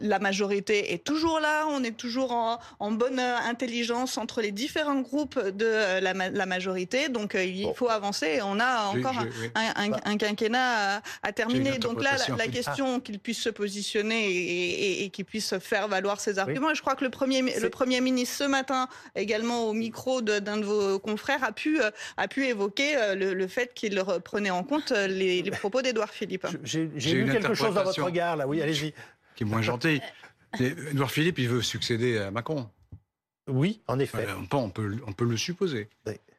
La 0.00 0.18
majorité 0.18 0.92
est 0.92 1.02
toujours 1.02 1.40
là, 1.40 1.66
on 1.68 1.82
est 1.82 1.96
toujours 1.96 2.32
en, 2.32 2.58
en 2.78 2.92
bonne 2.92 3.18
intelligence 3.18 4.03
entre 4.18 4.40
les 4.40 4.52
différents 4.52 5.00
groupes 5.00 5.38
de 5.38 5.64
euh, 5.64 6.00
la, 6.00 6.46
majorité. 6.46 7.08
Donc 7.08 7.34
euh, 7.34 7.44
il 7.44 7.72
faut 7.74 7.88
avancer. 7.88 8.40
On 8.42 8.60
a 8.60 8.86
encore 8.86 9.16
un, 9.54 10.16
quinquennat 10.16 11.02
à, 11.22 11.32
terminer. 11.32 11.78
Donc 11.78 12.02
là, 12.02 12.16
la, 12.36 12.48
question 12.48 13.00
qu'il 13.00 13.18
puisse 13.18 13.40
se 13.40 13.48
positionner 13.48 15.02
et, 15.04 15.10
qu'il 15.10 15.24
puisse 15.24 15.58
faire 15.58 15.88
valoir 15.88 16.20
ses 16.20 16.38
arguments. 16.38 16.70
Et 16.70 16.74
je 16.74 16.80
crois 16.80 16.94
que 16.94 17.04
le 17.04 17.10
premier, 17.10 17.42
le 17.42 17.70
premier 17.70 18.00
ministre 18.00 18.36
ce 18.36 18.44
matin, 18.44 18.88
également 19.14 19.68
au 19.68 19.72
micro 19.72 20.22
d'un 20.22 20.58
de, 20.58 20.64
vos 20.64 20.98
confrères, 20.98 21.44
a 21.44 21.52
pu, 21.52 21.80
euh, 21.80 21.90
a 22.16 22.28
pu 22.28 22.46
évoquer 22.46 22.96
le, 23.14 23.46
fait 23.46 23.72
qu'il 23.74 24.02
prenait 24.24 24.50
en 24.50 24.64
compte 24.64 24.90
les, 24.90 25.42
propos 25.50 25.82
d'Edouard 25.82 26.10
Philippe. 26.10 26.46
J'ai 26.62 26.88
lu 27.12 27.30
quelque 27.30 27.54
chose 27.54 27.74
dans 27.74 27.84
votre 27.84 28.02
regard 28.02 28.36
là. 28.36 28.46
Oui, 28.46 28.62
allez-y. 28.62 28.92
Qui 29.36 29.42
est 29.42 29.46
moins 29.46 29.62
gentil. 29.62 30.00
Edouard 30.60 31.10
Philippe, 31.10 31.38
il 31.38 31.48
veut 31.48 31.62
succéder 31.62 32.18
à 32.18 32.30
Macron. 32.30 32.68
Oui, 33.48 33.80
en 33.88 33.98
effet. 33.98 34.26
on, 34.52 34.70
peut, 34.70 34.96
on 35.06 35.12
peut 35.12 35.24
le 35.24 35.36
supposer. 35.36 35.88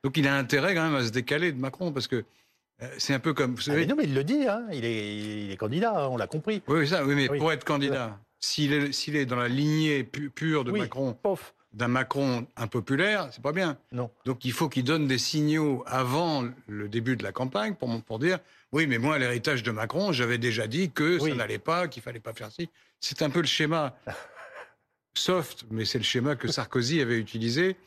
Donc 0.03 0.17
il 0.17 0.27
a 0.27 0.35
intérêt 0.35 0.73
quand 0.75 0.83
même 0.83 0.95
à 0.95 1.03
se 1.03 1.11
décaler 1.11 1.51
de 1.51 1.59
Macron 1.59 1.91
parce 1.91 2.07
que 2.07 2.23
euh, 2.81 2.87
c'est 2.97 3.13
un 3.13 3.19
peu 3.19 3.33
comme. 3.33 3.55
Vous 3.55 3.61
savez... 3.61 3.77
Ah, 3.77 3.81
mais 3.81 3.87
non, 3.87 3.95
mais 3.95 4.03
il 4.03 4.13
le 4.13 4.23
dit, 4.23 4.47
hein. 4.47 4.65
il, 4.71 4.85
est, 4.85 5.45
il, 5.45 5.51
est, 5.51 5.57
candidat, 5.57 5.93
hein, 5.95 6.07
on 6.09 6.17
l'a 6.17 6.27
compris. 6.27 6.61
Oui, 6.67 6.87
ça, 6.87 7.05
oui 7.05 7.15
mais 7.15 7.27
pour 7.27 7.51
être 7.51 7.63
candidat, 7.63 8.19
s'il 8.39 8.73
est, 8.73 9.07
est, 9.07 9.25
dans 9.25 9.37
la 9.37 9.47
lignée 9.47 10.03
pure 10.03 10.63
de 10.63 10.71
Macron, 10.71 11.17
d'un 11.73 11.87
Macron 11.87 12.47
impopulaire, 12.55 13.29
c'est 13.31 13.41
pas 13.41 13.51
bien. 13.51 13.77
Non. 13.91 14.09
Donc 14.25 14.45
il 14.45 14.51
faut 14.51 14.69
qu'il 14.69 14.83
donne 14.83 15.07
des 15.07 15.17
signaux 15.17 15.83
avant 15.87 16.45
le 16.67 16.89
début 16.89 17.15
de 17.15 17.23
la 17.23 17.31
campagne 17.31 17.75
pour, 17.75 18.01
pour 18.03 18.19
dire 18.19 18.39
oui, 18.71 18.87
mais 18.87 18.97
moi, 18.97 19.17
l'héritage 19.17 19.63
de 19.63 19.71
Macron, 19.71 20.11
j'avais 20.11 20.37
déjà 20.37 20.67
dit 20.67 20.91
que 20.91 21.17
ça 21.17 21.33
n'allait 21.33 21.59
pas, 21.59 21.87
qu'il 21.87 22.03
fallait 22.03 22.19
pas 22.19 22.33
faire 22.33 22.51
ci. 22.51 22.69
C'est 22.99 23.21
un 23.21 23.29
peu 23.29 23.39
le 23.39 23.47
schéma. 23.47 23.95
soft, 25.15 25.65
mais 25.71 25.85
c'est 25.85 25.97
le 25.97 26.03
schéma 26.03 26.35
que 26.35 26.47
Sarkozy 26.47 27.01
avait 27.01 27.17
utilisé 27.17 27.77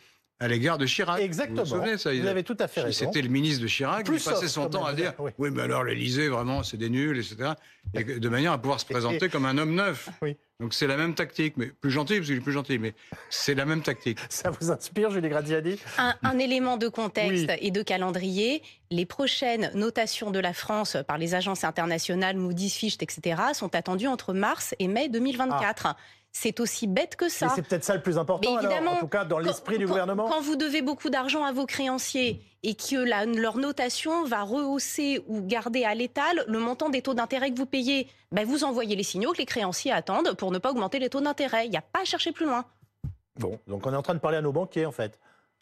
à 0.41 0.47
l'égard 0.47 0.79
de 0.79 0.87
Chirac. 0.87 1.21
Exactement. 1.21 1.65
Vous, 1.65 1.81
vous, 1.81 1.99
ça, 1.99 2.15
vous 2.15 2.27
avez 2.27 2.45
tout 2.45 2.57
à 2.61 2.69
fait 2.69 2.83
raison. 2.83 3.07
C'était 3.07 3.23
le 3.23 3.29
ministre 3.29 3.63
de 3.63 3.67
Chirac 3.67 4.05
qui 4.05 4.23
passait 4.23 4.49
son 4.49 4.69
temps 4.69 4.85
à 4.85 4.95
dire 4.95 5.15
oui. 5.19 5.51
mais 5.51 5.63
alors 5.63 5.85
l'Élysée, 5.85 6.29
vraiment, 6.29 6.63
c'est 6.63 6.77
des 6.77 6.91
nuls, 6.91 7.19
etc. 7.19 7.53
Et 7.95 8.05
de 8.05 8.29
manière 8.29 8.53
à 8.53 8.59
pouvoir 8.59 8.79
se 8.79 8.87
présenter 8.87 9.29
comme 9.29 9.47
un 9.47 9.59
homme 9.59 9.75
neuf. 9.75 10.09
Oui. 10.23 10.37
Donc 10.61 10.75
c'est 10.75 10.89
la 10.89 10.97
même 10.97 11.15
tactique, 11.15 11.55
mais 11.57 11.67
plus 11.67 11.93
gentil, 11.93 12.17
parce 12.17 12.27
qu'il 12.27 12.37
est 12.37 12.41
plus 12.41 12.53
gentil, 12.53 12.79
mais 12.79 12.95
c'est 13.31 13.55
la 13.55 13.65
même 13.65 13.83
tactique. 13.83 14.19
Ça 14.29 14.51
vous 14.51 14.73
inspire, 14.73 15.11
Julie 15.11 15.29
Gradiani? 15.29 15.79
Un, 15.99 16.17
un, 16.23 16.39
élément 16.39 16.77
de 16.77 16.89
contexte 16.89 17.51
et 17.61 17.71
de 17.71 17.83
calendrier. 17.83 18.63
Les 18.91 19.07
prochaines 19.07 19.71
notations 19.75 20.33
de 20.33 20.41
la 20.41 20.53
France 20.53 20.97
par 21.07 21.17
les 21.17 21.37
agences 21.37 21.63
internationales, 21.63 22.37
Moody's, 22.37 22.75
Fitch, 22.75 22.97
etc., 23.01 23.41
sont 23.53 23.75
attendues 23.77 24.09
entre 24.09 24.33
mars 24.33 24.75
et 24.81 24.89
mai 24.89 25.09
2024 25.09 25.95
c'est 26.41 26.61
aussi 26.61 26.87
bête 26.87 27.17
que 27.17 27.29
ça. 27.29 27.49
C'est 27.55 27.63
peut-être 27.63 27.83
ça 27.83 27.97
le 27.97 28.01
plus 28.01 28.17
important, 28.17 28.57
alors, 28.57 28.93
en 28.93 28.97
tout 29.01 29.09
cas 29.09 29.25
dans 29.25 29.41
l'esprit 29.41 29.77
du 29.77 29.87
gouvernement. 29.87 30.29
Quand 30.29 30.41
vous 30.41 30.55
devez 30.55 30.83
beaucoup 30.83 31.11
d'argent 31.11 31.43
à 31.45 31.51
vos 31.51 31.67
créanciers 31.67 32.41
et 32.63 32.77
que 32.77 33.37
leur 33.41 33.57
notation 33.57 34.25
va 34.25 34.43
rehausser 34.43 35.21
ou 35.27 35.41
garder 35.43 35.85
à 35.85 35.97
l'étal 35.97 36.45
le 36.47 36.61
montant 36.61 36.91
des 36.91 37.03
taux 37.03 37.15
d'intérêt 37.15 37.51
que 37.51 37.57
vous 37.57 37.67
payez, 37.67 38.09
ben 38.31 38.47
vous 38.47 38.63
envoyez 38.63 38.95
les 38.95 39.03
signaux 39.03 39.33
que 39.33 39.39
les 39.39 39.47
créanciers 39.47 39.91
attendent 39.91 40.35
pour 40.35 40.53
ne 40.53 40.59
pas 40.59 40.71
augmenter 40.71 41.01
les 41.01 41.09
taux 41.09 41.21
d'intérêt. 41.21 41.67
Il 41.67 41.71
n'y 41.71 41.77
a 41.77 41.83
pas 41.83 42.03
à 42.03 42.05
chercher 42.05 42.31
plus 42.31 42.47
loin. 42.47 42.65
Bon, 43.41 43.59
donc 43.67 43.85
on 43.87 43.93
est 43.93 43.97
en 43.97 44.03
train 44.03 44.15
de 44.15 44.21
parler 44.21 44.37
à 44.37 44.43
nos 44.43 44.53
banquiers 44.53 44.87
en 44.87 44.93
fait. 44.93 45.19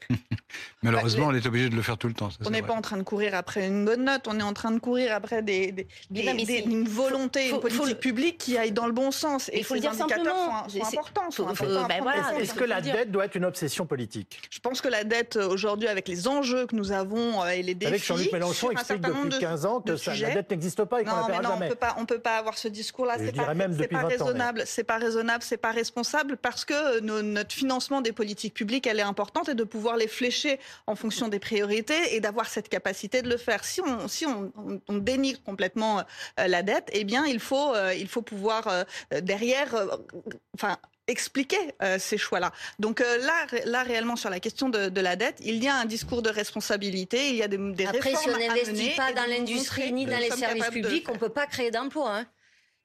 Malheureusement, 0.82 1.26
bah, 1.26 1.32
on 1.32 1.36
est 1.36 1.46
obligé 1.46 1.68
de 1.68 1.74
le 1.74 1.82
faire 1.82 1.98
tout 1.98 2.06
le 2.06 2.14
temps. 2.14 2.28
on 2.44 2.50
n'est 2.50 2.62
pas 2.62 2.74
en 2.74 2.80
train 2.80 2.96
de 2.96 3.02
courir 3.02 3.34
après 3.34 3.66
une 3.66 3.84
bonne 3.84 4.04
note, 4.04 4.28
on 4.28 4.38
est 4.38 4.42
en 4.42 4.52
train 4.52 4.70
de 4.70 4.78
courir 4.78 5.12
après 5.12 5.42
des, 5.42 5.86
une 6.10 6.88
volonté, 6.88 7.50
une 7.50 7.60
politique 7.60 7.98
publique 7.98 8.38
qui 8.38 8.56
aille 8.56 8.72
dans 8.72 8.86
le 8.86 8.92
bon 8.92 9.10
sens. 9.10 9.48
Et 9.52 9.58
il 9.58 9.64
faut 9.64 9.74
le 9.74 9.80
dire 9.80 9.94
simplement. 9.94 10.68
Sont, 10.68 11.46
importants. 11.46 11.86
Ben 11.88 12.02
Est-ce 12.38 12.54
que 12.54 12.64
la 12.64 12.80
dette 12.80 13.10
doit 13.10 13.24
être 13.24 13.34
une 13.34 13.44
obsession 13.44 13.86
politique? 13.86 14.40
Je 14.50 14.60
pense 14.60 14.80
que 14.80 14.88
la 14.88 15.04
dette 15.04 15.36
euh, 15.36 15.48
aujourd'hui, 15.48 15.88
avec 15.88 16.08
les 16.08 16.28
enjeux 16.28 16.66
que 16.66 16.76
nous 16.76 16.92
avons 16.92 17.42
euh, 17.42 17.48
et 17.48 17.62
les 17.62 17.74
défis. 17.74 17.88
Avec 17.88 18.04
Jean-Luc 18.04 18.32
Mélenchon 18.32 18.70
explique 18.70 19.00
depuis 19.00 19.38
15 19.38 19.66
ans 19.66 19.80
que 19.80 19.92
la 20.20 20.34
dette 20.34 20.50
n'existe 20.50 20.84
pas 20.84 21.00
et 21.00 21.04
qu'on 21.04 21.16
la 21.16 21.24
paiera 21.24 21.42
jamais. 21.42 21.70
On 21.96 22.00
ne 22.02 22.06
peut 22.06 22.18
pas 22.18 22.36
avoir 22.36 22.58
ce 22.58 22.68
discours-là. 22.68 23.16
C'est 23.18 23.34
pas, 23.34 23.54
pas 23.54 24.06
raisonnable. 24.06 24.62
C'est 24.66 24.84
pas 24.84 24.98
raisonnable, 24.98 25.42
c'est 25.42 25.56
pas 25.56 25.72
responsable 25.72 26.36
parce 26.36 26.64
que 26.64 27.00
notre 27.00 27.52
financement 27.52 28.00
des 28.00 28.12
politiques 28.12 28.54
publiques, 28.54 28.86
elle 28.86 28.98
est 28.98 29.02
importante 29.02 29.48
et 29.48 29.54
de 29.54 29.64
pouvoir 29.64 29.85
les 29.94 30.08
flécher 30.08 30.58
en 30.88 30.96
fonction 30.96 31.28
des 31.28 31.38
priorités 31.38 32.16
et 32.16 32.20
d'avoir 32.20 32.48
cette 32.48 32.68
capacité 32.68 33.22
de 33.22 33.28
le 33.28 33.36
faire. 33.36 33.64
Si 33.64 33.80
on, 33.80 34.08
si 34.08 34.26
on, 34.26 34.50
dénigre 34.88 35.40
complètement 35.44 36.00
euh, 36.40 36.48
la 36.48 36.62
dette, 36.62 36.88
eh 36.92 37.04
bien, 37.04 37.26
il 37.26 37.38
faut, 37.38 37.74
euh, 37.74 37.94
il 37.94 38.08
faut 38.08 38.22
pouvoir 38.22 38.66
euh, 38.66 38.82
derrière, 39.20 39.74
enfin, 40.54 40.76
expliquer 41.06 41.58
ces 41.98 42.18
choix-là. 42.18 42.50
Donc 42.80 42.98
là, 42.98 43.46
là 43.64 43.84
réellement 43.84 44.16
sur 44.16 44.28
la 44.28 44.40
question 44.40 44.68
de, 44.68 45.00
la 45.00 45.14
dette, 45.14 45.36
il 45.40 45.62
y 45.62 45.68
a 45.68 45.76
un 45.76 45.84
discours 45.84 46.22
de 46.22 46.30
responsabilité, 46.30 47.28
il 47.28 47.36
y 47.36 47.42
a 47.44 47.48
des, 47.48 47.58
des 47.58 47.86
Après, 47.86 48.14
si 48.16 48.28
on 48.28 48.36
n'investit 48.36 48.96
pas 48.96 49.12
dans 49.12 49.26
l'industrie 49.26 49.92
ni 49.92 50.06
dans 50.06 50.18
les 50.18 50.30
services 50.30 50.66
publics, 50.66 51.08
on 51.08 51.14
ne 51.14 51.18
peut 51.18 51.28
pas 51.28 51.46
créer 51.46 51.70
d'emplois. 51.70 52.16
Hein. 52.16 52.26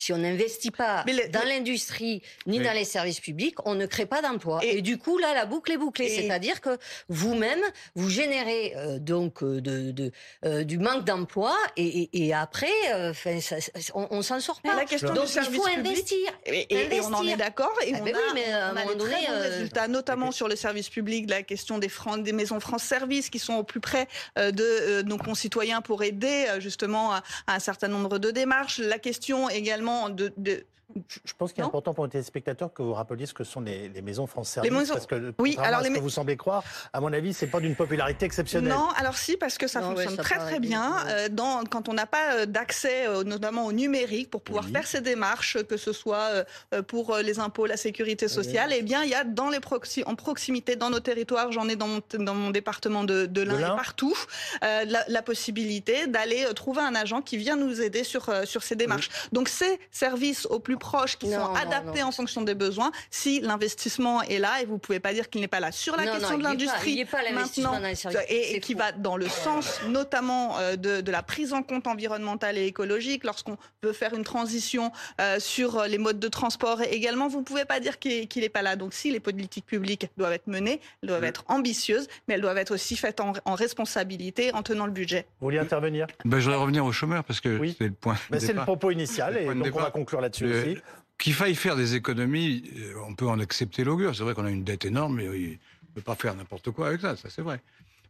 Si 0.01 0.11
on 0.13 0.17
n'investit 0.17 0.71
pas 0.71 1.05
dans 1.29 1.43
l'industrie 1.47 2.23
ni 2.47 2.59
dans 2.59 2.73
les 2.73 2.85
services 2.85 3.19
publics, 3.19 3.55
on 3.65 3.75
ne 3.75 3.85
crée 3.85 4.07
pas 4.07 4.23
d'emplois. 4.23 4.59
Et- 4.63 4.77
Et, 4.77 4.81
du 4.81 4.97
coup, 4.97 5.19
là, 5.19 5.35
la 5.35 5.45
boucle 5.45 5.71
est 5.71 5.77
bouclée. 5.77 6.05
Et- 6.07 6.21
C'est-à-dire 6.21 6.59
que 6.59 6.75
vous-même, 7.07 7.61
vous 7.93 8.09
générez 8.09 8.73
euh, 8.77 8.97
donc 8.97 9.43
euh, 9.43 9.61
de, 9.61 9.91
de, 9.91 10.11
euh, 10.45 10.63
du 10.63 10.79
manque 10.79 11.03
d'emploi 11.05 11.55
et, 11.77 11.85
et- 11.85 12.25
et 12.25 12.33
après, 12.33 12.71
euh, 12.93 13.13
ça- 13.41 13.57
on, 13.93 14.07
on 14.09 14.21
s'en 14.23 14.39
sort 14.39 14.59
Mais 14.63 14.71
pas. 14.71 14.75
la 14.77 14.85
question 14.85 15.13
donc 15.13 15.27
du 15.27 15.37
il 15.37 15.55
faut 15.55 15.67
investir. 15.67 16.17
Et, 16.47 16.61
et- 16.73 16.95
et 16.95 17.01
on 17.01 17.05
en 17.05 17.13
Investir. 17.19 17.33
est 17.33 17.37
d'accord. 17.37 17.75
Et 17.85 17.91
Ah 17.93 17.97
on 18.01 18.03
ben 18.03 18.15
a, 18.15 18.17
oui, 18.17 18.31
mais 18.33 18.51
à 18.53 18.71
on 18.73 18.75
a 18.77 18.79
moment 18.79 18.91
des 18.93 18.95
donné, 18.97 19.13
très 19.13 19.25
bons 19.27 19.33
euh, 19.33 19.49
résultats, 19.49 19.87
notamment 19.87 20.31
sur 20.31 20.47
le 20.47 20.55
service 20.55 20.89
public, 20.89 21.29
la 21.29 21.43
question 21.43 21.77
des, 21.77 21.89
Fran- 21.89 22.17
des 22.17 22.33
maisons 22.33 22.59
France 22.59 22.83
Service 22.83 23.29
qui 23.29 23.37
sont 23.37 23.53
au 23.55 23.63
plus 23.63 23.81
près 23.81 24.07
euh, 24.39 24.49
de 24.49 24.63
euh, 24.63 25.03
nos 25.03 25.17
concitoyens 25.19 25.81
pour 25.81 26.01
aider 26.01 26.45
justement 26.57 27.11
à, 27.13 27.23
à 27.45 27.55
un 27.55 27.59
certain 27.59 27.87
nombre 27.87 28.17
de 28.17 28.31
démarches. 28.31 28.79
La 28.79 28.97
question 28.97 29.47
également 29.47 29.90
de, 30.38 30.65
Je- 31.08 31.34
pense 31.38 31.51
qu'il 31.54 31.60
est 31.62 31.63
Non 31.63 31.69
important 31.69 31.93
pour 31.93 32.04
les 32.06 32.10
téléspectateurs 32.12 32.73
que 32.73 32.82
vous 32.82 32.93
rappeliez 32.93 33.25
ce 33.25 33.34
que 33.34 33.43
sont 33.43 33.62
les, 33.62 33.89
les 33.89 34.01
maisons 34.01 34.27
France 34.27 34.49
Service. 34.49 34.71
maisons- 34.71 34.93
Parce 34.93 35.06
que, 35.08 35.34
Oui, 35.39 35.58
à 35.60 35.80
ce 35.82 35.88
les 35.88 35.93
que 35.95 35.99
vous 35.99 36.10
semblez 36.10 36.38
croire, 36.38 36.63
à 36.93 36.99
mon 37.01 37.12
avis, 37.13 37.34
c'est 37.34 37.47
pas 37.47 37.60
d'une 37.60 37.75
popularité 37.75 38.25
exceptionnelle. 38.25 38.73
Non, 38.73 38.89
alors 38.97 39.17
si, 39.17 39.38
parce 39.38 39.58
que 39.58 39.67
ça 39.67 39.82
Non, 39.82 39.89
ouais, 39.89 39.95
fonctionne 40.04 40.15
ça 40.17 40.23
très 40.23 40.38
très 40.38 40.60
bien, 40.60 40.95
euh, 41.08 41.30
dans, 41.30 41.63
quand 41.65 41.89
on 41.89 41.93
n'a 41.93 42.06
pas 42.06 42.36
euh, 42.36 42.45
d'accès, 42.45 43.08
euh, 43.08 43.23
notamment 43.23 43.65
au 43.65 43.71
numérique, 43.71 44.30
pour 44.30 44.41
pouvoir 44.41 44.65
Oui. 44.65 44.71
faire 44.71 44.88
ces 44.88 45.01
démarches, 45.01 45.58
que 45.63 45.77
ce 45.77 45.93
soit 45.93 46.43
euh, 46.73 46.82
pour 46.84 47.17
les 47.17 47.39
impôts, 47.39 47.65
la 47.65 47.77
sécurité 47.77 48.27
sociale. 48.27 48.73
Eh 48.75 48.82
bien, 48.82 49.04
il 49.04 49.10
y 49.10 49.15
a 49.15 49.23
dans 49.23 49.49
les 49.49 49.60
proxi- 49.60 50.04
en 50.06 50.15
proximité, 50.15 50.75
dans 50.75 50.89
nos 50.89 50.99
territoires, 50.99 51.51
j'en 51.51 51.67
ai 51.69 51.75
dans 51.75 51.88
mon, 51.88 52.01
dans 52.19 52.36
mon 52.36 52.49
département 52.51 53.04
de, 53.04 53.25
de 53.25 53.41
l'Ain 53.41 53.60
et 53.60 53.75
partout, 53.75 54.15
euh, 54.63 54.86
la, 54.86 55.04
la 55.08 55.21
possibilité 55.21 56.08
d'aller 56.08 56.45
trouver 56.56 56.82
un 56.82 56.95
agent 56.95 57.21
qui 57.21 57.38
vient 57.38 57.56
nous 57.56 57.82
aider 57.82 58.04
sur, 58.04 58.30
sur 58.45 58.63
ces 58.63 58.75
démarches. 58.75 59.10
Donc, 59.32 59.49
ces 59.49 59.80
services 59.91 60.45
au 60.47 60.60
plus 60.60 60.77
proches 60.82 61.15
qui 61.17 61.28
Non, 61.28 61.38
sont 61.46 61.48
non, 61.54 61.56
adaptés 61.56 62.02
non. 62.02 62.08
en 62.08 62.12
fonction 62.12 62.41
des 62.41 62.56
besoins, 62.56 62.91
si 63.10 63.39
l'investissement 63.39 64.22
est 64.24 64.39
là, 64.39 64.62
et 64.62 64.65
vous 64.65 64.78
pouvez 64.80 65.00
pas 65.00 65.13
dire 65.13 65.30
qu'il 65.30 65.39
n'est 65.39 65.48
pas 65.48 65.60
là 65.62 65.72
sur 65.72 65.96
la 65.96 66.04
Non, 66.06 66.12
question 66.13 66.32
non, 66.34 66.38
de 66.39 66.44
l'industrie 66.44 67.06
maintenant, 67.34 67.80
et, 68.28 68.60
qui 68.60 68.74
va 68.74 68.91
dans 68.91 69.15
le 69.15 69.30
sens 69.30 69.80
notamment 69.88 70.58
euh, 70.60 70.76
de, 70.76 71.02
de 71.02 71.12
la 71.12 71.24
prise 71.24 71.54
en 71.54 71.63
compte 71.63 71.88
environnementale 71.88 72.58
et 72.58 72.65
écologique 72.65 73.24
lorsqu'on 73.24 73.58
veut 73.84 73.94
faire 73.94 74.13
une 74.13 74.24
transition 74.24 74.91
euh, 75.22 75.39
sur 75.39 75.84
les 75.84 75.98
modes 75.98 76.20
de 76.20 76.28
transport 76.28 76.82
également 76.82 77.28
vous 77.28 77.39
ne 77.39 77.44
pouvez 77.46 77.65
pas 77.65 77.80
dire 77.80 78.00
qu'il 78.00 78.28
n'est 78.36 78.50
pas 78.50 78.62
là 78.63 78.76
donc 78.76 78.94
si 78.94 79.12
les 79.12 79.20
politiques 79.20 79.65
publiques 79.65 80.08
doivent 80.17 80.34
être 80.34 80.48
menées 80.48 80.82
elles 81.02 81.10
doivent 81.10 81.22
Mm. 81.22 81.26
être 81.26 81.44
ambitieuses 81.50 82.08
mais 82.28 82.34
elles 82.34 82.41
doivent 82.41 82.58
être 82.58 82.72
aussi 82.74 82.96
faites 82.98 83.20
en, 83.20 83.34
en 83.46 83.54
responsabilité 83.56 84.52
en 84.54 84.63
tenant 84.63 84.86
le 84.88 84.91
budget 84.91 85.28
Vous 85.39 85.46
vouliez 85.48 85.60
intervenir? 85.60 86.08
Ben, 86.26 86.39
je 86.39 86.46
voudrais 86.46 86.60
revenir 86.60 86.84
aux 86.86 86.91
chômeurs 86.91 87.24
parce 87.24 87.39
que 87.39 87.58
Oui. 87.60 87.76
c'est 87.78 87.86
le 87.88 87.91
point. 87.94 88.15
Ben, 88.32 88.39
C'est 88.39 88.54
le 88.54 88.62
propos 88.62 88.89
initial, 88.91 89.34
Le 89.36 89.41
et 89.41 89.46
donc 89.56 89.67
on 89.76 89.80
va 89.80 89.91
conclure 89.91 90.20
là-dessus 90.22 90.46
Le- 90.48 90.70
Qu'il 91.17 91.34
faille 91.34 91.55
faire 91.55 91.75
des 91.75 91.95
économies, 91.95 92.63
euh, 92.77 92.93
on 93.07 93.13
peut 93.13 93.27
en 93.27 93.39
accepter 93.39 93.84
l'augure. 93.84 94.15
C'est 94.15 94.23
vrai 94.23 94.34
qu'on 94.34 94.45
a 94.45 94.49
une 94.49 94.63
dette 94.63 94.86
énorme, 94.86 95.17
mais 95.17 95.29
oui, 95.29 95.60
on 95.84 95.89
ne 95.89 95.95
peut 95.95 96.01
pas 96.01 96.15
faire 96.15 96.36
n'importe 96.36 96.71
quoi 96.71 96.88
avec 96.88 97.01
ça, 97.01 97.15
ça 97.15 97.29
c'est 97.29 97.43
vrai. 97.43 97.62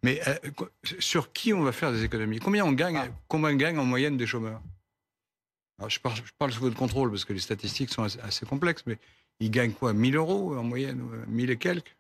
Mais 0.04 0.22
euh, 0.28 0.36
sur 1.00 1.32
qui 1.32 1.54
on 1.54 1.62
va 1.62 1.72
faire 1.72 1.92
des 1.92 2.04
économies? 2.04 2.40
Combien 2.40 2.66
on 2.66 2.72
gagne 2.72 2.98
Ah. 2.98 3.08
Combien 3.28 3.54
gagnent 3.56 3.80
en 3.80 3.86
moyenne 3.86 4.18
des 4.18 4.26
chômeurs? 4.26 4.62
Alors, 5.78 5.90
je, 5.90 6.00
parle, 6.00 6.16
je 6.16 6.22
parle 6.38 6.52
sous 6.52 6.62
votre 6.62 6.76
contrôle 6.76 7.10
parce 7.10 7.26
que 7.26 7.34
les 7.34 7.40
statistiques 7.40 7.92
sont 7.92 8.04
assez, 8.04 8.20
assez 8.22 8.46
complexes, 8.46 8.84
mais 8.86 8.98
ils 9.40 9.52
gagnent 9.52 9.74
quoi? 9.74 9.94
1000 9.94 10.16
euros 10.16 10.56
en 10.56 10.64
moyenne 10.64 11.02
ou, 11.02 11.14
euh, 11.14 11.24
1000 11.28 11.50
et 11.50 11.58
quelques? 11.58 11.96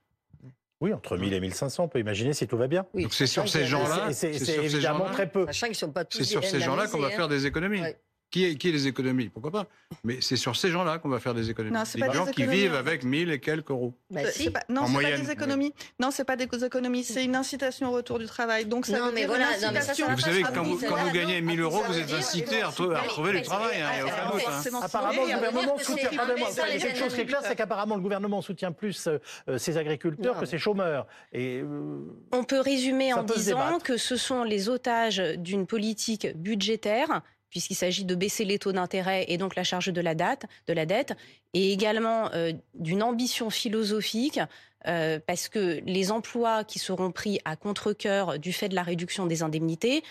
Oui, 0.82 0.93
entre 0.93 1.15
1000 1.15 1.34
et 1.34 1.39
1500, 1.39 1.84
on 1.84 1.88
peut 1.88 2.00
imaginer 2.00 2.34
si 2.34 2.47
tout 2.47 2.58
va 2.58 2.67
bien. 2.67 2.86
Oui, 2.93 3.04
Donc 3.04 3.13
c'est 3.13 3.28
sur 3.28 3.47
ces 3.47 3.65
gens-là. 3.65 4.12
C'est 4.13 4.34
ces 4.34 4.60
évidemment 4.60 5.06
très 5.12 5.30
peu. 5.30 5.45
Sachant 5.47 5.67
qu'ils 5.67 5.76
sont 5.76 5.91
pas 5.91 6.06
tous 6.06 6.19
C'est 6.19 6.24
sur 6.24 6.43
ces 6.43 6.60
gens-là 6.60 6.88
qu'on 6.88 7.00
va 7.00 7.10
faire 7.12 7.26
hein. 7.26 7.28
des 7.28 7.45
économies. 7.45 7.82
Ouais. 7.82 8.00
Qui, 8.32 8.46
est, 8.46 8.56
qui 8.56 8.70
est 8.70 8.72
les 8.72 8.88
économies? 8.88 9.28
Pourquoi 9.28 9.52
pas? 9.52 9.65
Mais 10.06 10.20
c'est 10.22 10.38
sur 10.38 10.56
ces 10.56 10.70
gens-là 10.70 11.00
qu'on 11.00 11.10
va 11.10 11.20
faire 11.20 11.34
des 11.34 11.50
économies. 11.50 11.76
Non, 11.76 11.84
c'est 11.84 11.98
des 12.00 12.06
pas 12.06 12.12
des 12.13 12.17
gens 12.17 12.26
qui 12.26 12.46
vivent 12.46 12.74
en 12.74 12.78
avec 12.78 13.04
1000 13.04 13.30
et 13.30 13.41
quelques 13.41 13.70
euros. 13.72 13.94
Bah, 14.10 14.22
C'est- 14.26 14.32
si. 14.44 14.50
pas- 14.50 14.63
non, 14.70 14.88
c'est 14.88 14.94
pas 15.02 15.17
des 15.17 15.32
économies. 15.32 15.74
Non, 16.00 16.12
c'est 16.12 16.24
pas 16.24 16.38
des 16.38 16.63
économies. 16.63 17.04
C'est 17.04 17.26
une 17.26 17.36
incitation 17.36 17.89
au 17.89 17.91
retour 17.91 18.20
du 18.20 18.28
travail. 18.28 18.65
Donc 18.65 18.86
ça 18.86 18.98
Non, 19.00 19.08
veut 19.08 19.12
mais 19.12 19.20
dire 19.22 19.28
voilà, 19.28 19.58
une 19.58 19.62
non, 19.65 19.72
mais 19.74 19.82
ça, 19.82 19.91
incitation. 19.91 20.08
ça 20.08 20.13
Vous 20.15 20.22
savez, 20.22 20.41
pas 20.44 20.52
quand 20.54 20.63
vous, 20.63 20.78
quand 20.80 20.96
vous 20.96 21.12
gagnez 21.12 21.41
non, 21.41 21.48
1000 21.48 21.60
euros, 21.60 21.84
vous 21.86 21.98
êtes 21.98 22.13
incité 22.13 22.62
à, 22.62 22.70
retrouver- 22.70 23.34
du 23.34 23.41
travail, 23.41 23.82
hein. 23.82 24.80
Apparemment, 24.82 25.26
le 25.26 25.32
euh, 25.32 25.36
gouvernement 25.36 25.78
soutient. 25.78 26.10
il 26.12 26.15
y 26.15 26.78
a 26.78 26.80
quelque 26.80 26.98
chose 27.00 27.13
qui 27.13 27.22
est 27.22 27.26
clair, 27.26 27.41
c'est 27.44 27.56
qu'apparemment 27.58 27.96
le 27.96 28.02
gouvernement 28.02 28.41
soutient 28.41 28.72
plus 28.72 29.08
euh, 29.08 29.17
euh, 29.50 29.58
ses 29.58 29.78
agriculteurs 29.78 30.39
que 30.39 30.46
ses 30.46 30.58
chômeurs. 30.58 31.06
Et 31.34 31.60
euh, 31.60 32.00
On 32.32 32.46
peut 32.46 32.62
résumer 32.62 33.13
en 33.13 33.24
disant 33.24 33.80
que 33.80 33.98
ce 33.98 34.15
sont 34.15 34.44
les 34.44 34.70
otages 34.70 35.17
d'une 35.38 35.67
politique 35.67 36.28
budgétaire 36.38 37.22
puisqu'il 37.52 37.76
s'agit 37.76 38.06
de 38.06 38.16
baisser 38.16 38.46
les 38.46 38.58
taux 38.58 38.72
d'intérêt 38.72 39.26
et 39.28 39.38
donc 39.38 39.56
la 39.56 39.64
charge 39.64 39.94
de 39.94 40.02
la, 40.02 40.16
de 40.16 40.74
la 40.74 40.86
dette, 40.88 41.14
et 41.54 41.72
également 41.72 42.32
euh, 42.34 42.54
d'une 42.74 43.04
ambition 43.04 43.52
philosophique, 43.52 44.40
euh, 44.88 45.20
parce 45.28 45.48
que 45.48 45.80
les 45.86 46.12
emplois 46.12 46.64
qui 46.64 46.80
seront 46.80 47.12
pris 47.12 47.40
à 47.46 47.56
contre-cœur 47.56 48.40
du 48.40 48.52
fait 48.52 48.70
de 48.70 48.76
la 48.76 48.84
réduction 48.84 49.28
des 49.28 49.44
indemnités 49.44 50.02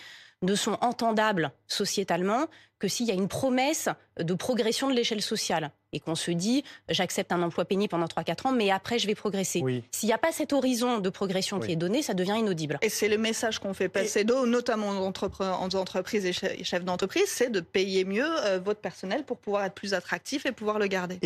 ne 0.41 0.55
sont 0.55 0.77
entendables 0.81 1.51
sociétalement 1.67 2.45
que 2.79 2.87
s'il 2.87 3.05
y 3.05 3.11
a 3.11 3.13
une 3.13 3.27
promesse 3.27 3.89
de 4.19 4.33
progression 4.33 4.89
de 4.89 4.95
l'échelle 4.95 5.21
sociale 5.21 5.69
et 5.93 5.99
qu'on 5.99 6.15
se 6.15 6.31
dit 6.31 6.63
j'accepte 6.89 7.31
un 7.31 7.43
emploi 7.43 7.63
pénible 7.65 7.91
pendant 7.91 8.07
3-4 8.07 8.47
ans, 8.47 8.51
mais 8.53 8.71
après 8.71 8.97
je 8.97 9.05
vais 9.05 9.13
progresser. 9.13 9.59
oui. 9.61 9.83
S'il 9.91 10.07
n'y 10.07 10.13
a 10.13 10.17
pas 10.17 10.31
cet 10.31 10.51
horizon 10.51 10.97
de 10.97 11.09
progression 11.09 11.59
Oui. 11.59 11.67
qui 11.67 11.73
est 11.73 11.75
donné, 11.75 12.01
ça 12.01 12.15
devient 12.15 12.37
inaudible. 12.39 12.79
Et 12.81 12.89
c'est 12.89 13.07
le 13.07 13.19
message 13.19 13.59
qu'on 13.59 13.75
fait 13.75 13.87
passer, 13.89 14.23
d'eau, 14.23 14.47
notamment 14.47 14.89
aux, 14.89 15.07
entrepre- 15.07 15.43
aux 15.63 15.75
entreprises 15.75 16.25
et 16.25 16.31
et 16.59 16.63
chefs 16.63 16.83
d'entreprise, 16.85 17.25
c'est 17.27 17.51
de 17.51 17.59
payer 17.59 18.03
mieux 18.03 18.25
euh, 18.45 18.59
votre 18.63 18.79
personnel 18.79 19.25
pour 19.25 19.37
pouvoir 19.37 19.65
être 19.65 19.75
plus 19.75 19.93
attractif 19.93 20.47
et 20.47 20.51
pouvoir 20.51 20.79
le 20.79 20.87
garder. 20.87 21.19